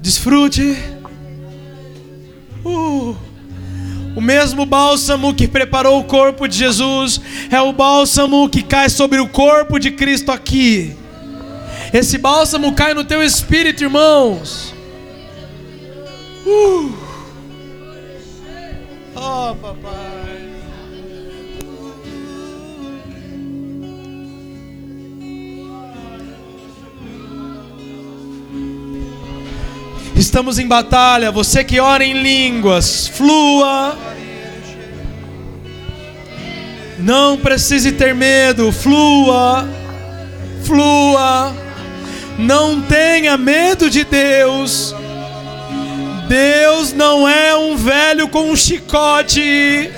Desfrute. 0.00 0.76
Uh. 2.64 3.16
O 4.14 4.20
mesmo 4.20 4.66
bálsamo 4.66 5.32
que 5.32 5.48
preparou 5.48 5.98
o 5.98 6.04
corpo 6.04 6.46
de 6.46 6.58
Jesus 6.58 7.20
é 7.50 7.60
o 7.60 7.72
bálsamo 7.72 8.48
que 8.48 8.62
cai 8.62 8.90
sobre 8.90 9.18
o 9.18 9.28
corpo 9.28 9.78
de 9.78 9.90
Cristo 9.90 10.30
aqui. 10.30 10.94
Esse 11.92 12.16
bálsamo 12.16 12.74
cai 12.74 12.94
no 12.94 13.04
teu 13.04 13.22
espírito, 13.22 13.84
irmãos. 13.84 14.72
Uh. 16.46 16.90
Oh, 19.14 19.54
papai. 19.56 20.02
Estamos 30.16 30.58
em 30.58 30.66
batalha. 30.66 31.30
Você 31.30 31.62
que 31.62 31.78
ora 31.78 32.02
em 32.02 32.22
línguas, 32.22 33.06
flua. 33.06 33.98
Não 36.98 37.36
precise 37.36 37.92
ter 37.92 38.14
medo, 38.14 38.72
flua. 38.72 39.68
Flua. 40.64 41.61
Não 42.38 42.80
tenha 42.82 43.36
medo 43.36 43.88
de 43.90 44.04
Deus. 44.04 44.94
Deus 46.28 46.92
não 46.92 47.28
é 47.28 47.54
um 47.56 47.76
velho 47.76 48.28
com 48.28 48.50
um 48.50 48.56
chicote. 48.56 49.90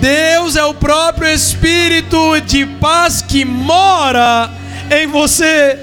Deus 0.00 0.56
é 0.56 0.64
o 0.64 0.74
próprio 0.74 1.28
Espírito 1.28 2.40
de 2.40 2.66
paz 2.66 3.22
que 3.22 3.44
mora 3.44 4.50
em 4.90 5.06
você. 5.06 5.78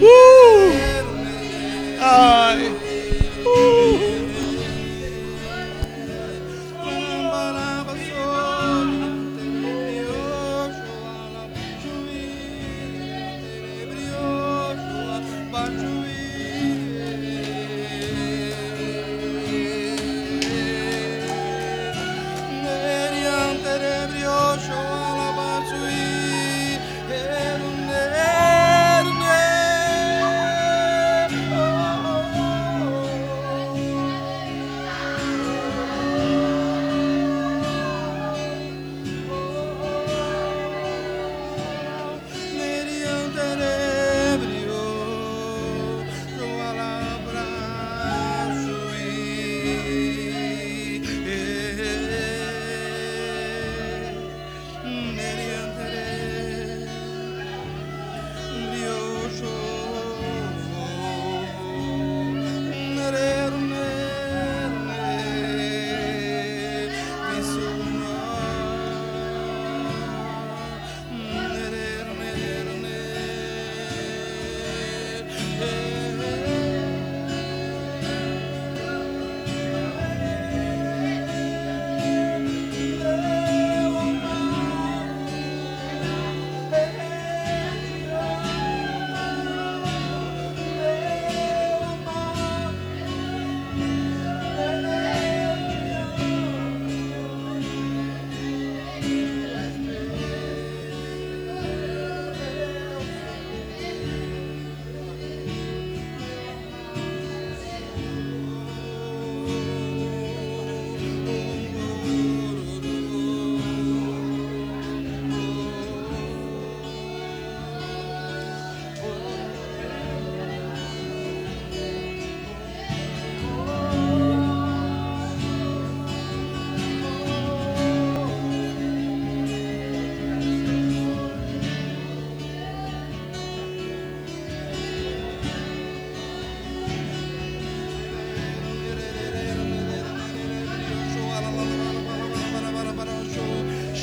Uh! 0.00 0.72
Ai. 2.00 2.72
Uh! 3.44 4.05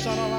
Meu 0.04 0.33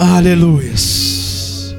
Aleluias. 0.00 1.74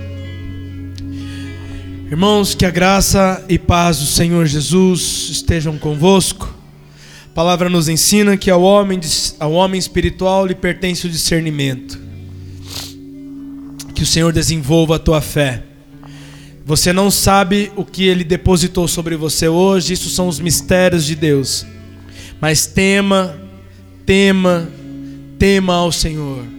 Irmãos, 2.12 2.54
que 2.54 2.66
a 2.66 2.70
graça 2.70 3.46
e 3.48 3.58
paz 3.58 4.00
do 4.00 4.06
Senhor 4.06 4.46
Jesus 4.46 5.30
estejam 5.32 5.78
convosco. 5.78 6.54
A 7.28 7.34
palavra 7.34 7.70
nos 7.70 7.88
ensina 7.88 8.36
que 8.36 8.52
ao 8.52 8.62
homem, 8.62 9.00
ao 9.40 9.54
homem 9.54 9.80
espiritual 9.80 10.46
lhe 10.46 10.54
pertence 10.54 11.08
o 11.08 11.10
discernimento. 11.10 11.98
Que 13.96 14.04
o 14.04 14.06
Senhor 14.06 14.34
desenvolva 14.34 14.98
a 14.98 15.00
tua 15.00 15.22
fé. 15.22 15.64
Você 16.66 16.92
não 16.92 17.10
sabe 17.10 17.72
o 17.78 17.86
que 17.86 18.06
ele 18.06 18.26
depositou 18.26 18.86
sobre 18.90 19.16
você 19.16 19.48
hoje, 19.48 19.94
isso 19.94 20.10
são 20.10 20.28
os 20.28 20.42
mistérios 20.42 21.06
de 21.06 21.16
Deus. 21.16 21.66
Mas 22.42 22.66
tema, 22.66 23.40
tema, 24.06 24.68
tema 25.38 25.76
ao 25.76 25.90
Senhor 25.90 26.59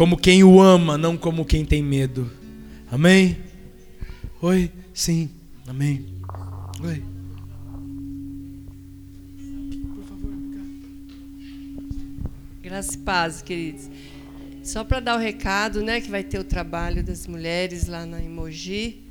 como 0.00 0.16
quem 0.16 0.42
o 0.42 0.58
ama, 0.62 0.96
não 0.96 1.14
como 1.14 1.44
quem 1.44 1.62
tem 1.62 1.82
medo. 1.82 2.32
Amém? 2.90 3.36
Oi? 4.40 4.72
Sim. 4.94 5.28
Amém. 5.66 6.06
Oi. 6.82 7.04
Graça 12.62 12.94
e 12.94 12.96
paz, 12.96 13.42
queridos. 13.42 13.90
Só 14.62 14.84
para 14.84 15.00
dar 15.00 15.16
o 15.16 15.18
recado, 15.18 15.82
né, 15.82 16.00
que 16.00 16.10
vai 16.10 16.24
ter 16.24 16.38
o 16.38 16.44
trabalho 16.44 17.04
das 17.04 17.26
mulheres 17.26 17.86
lá 17.86 18.06
na 18.06 18.22
Emoji, 18.22 19.02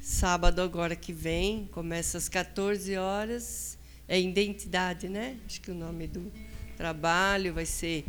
sábado 0.00 0.62
agora 0.62 0.96
que 0.96 1.12
vem, 1.12 1.68
começa 1.70 2.16
às 2.16 2.30
14 2.30 2.96
horas. 2.96 3.76
É 4.08 4.18
identidade, 4.18 5.06
né? 5.06 5.36
Acho 5.44 5.60
que 5.60 5.70
o 5.70 5.74
nome 5.74 6.06
do 6.06 6.32
trabalho 6.78 7.52
vai 7.52 7.66
ser 7.66 8.06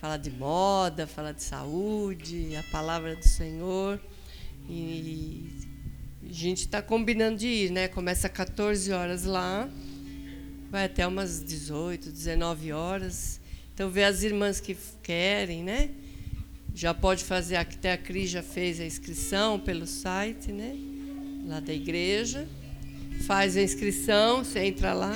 falar 0.00 0.16
de 0.16 0.30
moda, 0.30 1.06
falar 1.06 1.32
de 1.32 1.42
saúde, 1.42 2.56
a 2.56 2.62
palavra 2.72 3.14
do 3.14 3.28
Senhor. 3.28 4.00
E 4.66 5.46
a 6.28 6.32
gente 6.32 6.60
está 6.60 6.80
combinando 6.80 7.36
de 7.36 7.46
ir, 7.46 7.70
né? 7.70 7.86
Começa 7.86 8.26
às 8.26 8.32
14 8.32 8.90
horas 8.92 9.24
lá, 9.24 9.68
vai 10.70 10.86
até 10.86 11.06
umas 11.06 11.44
18, 11.44 12.10
19 12.10 12.72
horas. 12.72 13.40
Então, 13.74 13.90
ver 13.90 14.04
as 14.04 14.22
irmãs 14.22 14.58
que 14.58 14.74
querem, 15.02 15.62
né? 15.62 15.90
Já 16.74 16.94
pode 16.94 17.22
fazer, 17.22 17.56
até 17.56 17.92
a 17.92 17.98
Cris 17.98 18.30
já 18.30 18.42
fez 18.42 18.80
a 18.80 18.86
inscrição 18.86 19.60
pelo 19.60 19.86
site, 19.86 20.50
né? 20.50 20.78
Lá 21.46 21.60
da 21.60 21.74
igreja. 21.74 22.48
Faz 23.26 23.54
a 23.54 23.62
inscrição, 23.62 24.44
você 24.44 24.60
entra 24.60 24.94
lá, 24.94 25.14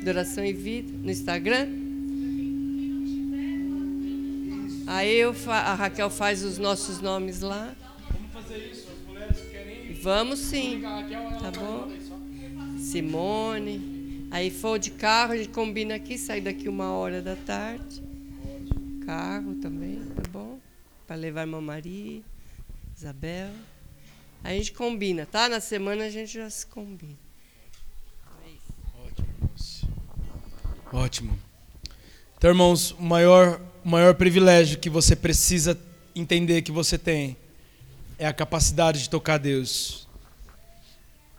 Adoração 0.00 0.44
e 0.44 0.52
Vida, 0.52 0.92
no 0.92 1.10
Instagram. 1.10 1.79
Aí 4.92 5.18
eu, 5.18 5.32
a 5.46 5.74
Raquel 5.74 6.10
faz 6.10 6.42
os 6.42 6.58
nossos 6.58 7.00
nomes 7.00 7.42
lá. 7.42 7.76
Vamos 8.10 8.32
fazer 8.32 8.58
isso, 8.72 8.88
as 8.90 9.06
mulheres 9.06 9.36
querem 9.48 9.92
ir. 9.92 9.94
Vamos 9.94 10.40
sim. 10.40 10.82
Tá 10.82 11.52
bom? 11.52 11.88
Simone. 12.76 14.26
Aí 14.32 14.50
for 14.50 14.80
de 14.80 14.90
carro, 14.90 15.34
a 15.34 15.36
gente 15.36 15.50
combina 15.50 15.94
aqui, 15.94 16.18
sai 16.18 16.40
daqui 16.40 16.68
uma 16.68 16.92
hora 16.92 17.22
da 17.22 17.36
tarde. 17.36 18.02
Carro 19.06 19.54
também, 19.62 20.02
tá 20.16 20.22
bom? 20.28 20.58
Para 21.06 21.14
levar 21.14 21.42
a 21.42 21.44
irmã 21.44 21.60
Maria, 21.60 22.20
Isabel. 22.96 23.52
Aí 24.42 24.56
a 24.56 24.58
gente 24.58 24.72
combina, 24.72 25.24
tá? 25.24 25.48
Na 25.48 25.60
semana 25.60 26.06
a 26.06 26.10
gente 26.10 26.32
já 26.32 26.50
se 26.50 26.66
combina. 26.66 27.16
Ótimo, 29.06 29.28
irmãos. 29.38 29.84
Ótimo. 30.92 31.38
Então, 32.36 32.50
irmãos, 32.50 32.90
o 32.90 33.02
maior, 33.02 33.60
maior 33.90 34.14
privilégio 34.14 34.78
que 34.78 34.88
você 34.88 35.16
precisa 35.16 35.78
entender 36.14 36.62
que 36.62 36.70
você 36.70 36.96
tem 36.96 37.36
é 38.18 38.26
a 38.26 38.32
capacidade 38.32 39.02
de 39.02 39.10
tocar 39.10 39.38
Deus 39.38 40.06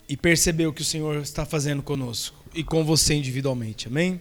e 0.08 0.18
perceber 0.18 0.68
o 0.68 0.74
que 0.74 0.82
o 0.82 0.86
Senhor 0.86 1.22
está 1.22 1.46
fazendo 1.46 1.82
conosco 1.82 2.38
e 2.54 2.62
com 2.62 2.84
você 2.84 3.14
individualmente. 3.14 3.88
Amém? 3.88 4.20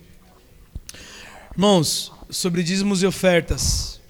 Irmãos, 1.52 2.12
sobre 2.30 2.62
dízimos 2.62 3.02
e 3.02 3.06
ofertas. 3.06 4.00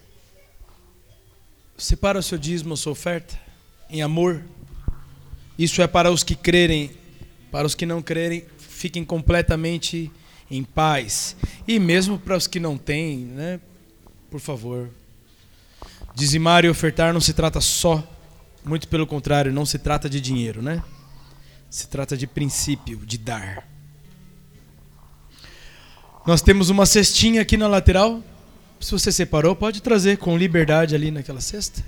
Separa 1.79 2.19
o 2.19 2.23
seu 2.23 2.37
dízimo, 2.37 2.75
a 2.75 2.77
sua 2.77 2.93
oferta, 2.93 3.41
em 3.89 4.03
amor. 4.03 4.45
Isso 5.59 5.81
é 5.81 5.87
para 5.87 6.13
os 6.13 6.23
que 6.23 6.35
crerem, 6.35 6.91
para 7.51 7.67
os 7.67 7.75
que 7.75 7.87
não 7.87 8.03
crerem, 8.03 8.45
fiquem 8.59 9.03
completamente 9.03 10.11
em 10.51 10.63
paz. 10.63 11.37
E 11.67 11.79
mesmo 11.79 12.19
para 12.19 12.37
os 12.37 12.47
que 12.47 12.61
não 12.61 12.77
têm, 12.77 13.19
né? 13.21 13.61
Por 14.31 14.41
favor. 14.41 14.89
Dizimar 16.15 16.65
e 16.65 16.69
ofertar 16.69 17.13
não 17.13 17.21
se 17.21 17.33
trata 17.33 17.61
só, 17.61 18.07
muito 18.65 18.87
pelo 18.89 19.07
contrário, 19.07 19.53
não 19.53 19.67
se 19.67 19.79
trata 19.79 20.09
de 20.09 20.21
dinheiro, 20.21 20.63
né? 20.63 20.83
Se 21.69 21.89
trata 21.89 22.17
de 22.17 22.27
princípio, 22.27 22.99
de 22.99 23.19
dar. 23.19 23.67
Nós 26.27 26.43
temos 26.43 26.69
uma 26.69 26.87
cestinha 26.87 27.43
aqui 27.43 27.57
na 27.57 27.67
lateral. 27.67 28.23
Se 28.79 28.93
você 28.93 29.11
separou, 29.11 29.57
pode 29.57 29.81
trazer 29.81 30.19
com 30.19 30.37
liberdade 30.37 30.95
ali 30.95 31.11
naquela 31.11 31.41
cesta. 31.41 31.83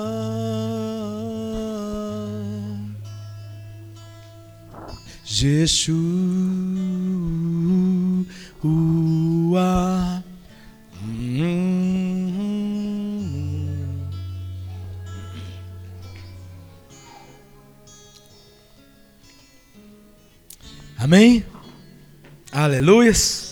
Amém? 21.11 21.43
Aleluias. 22.53 23.50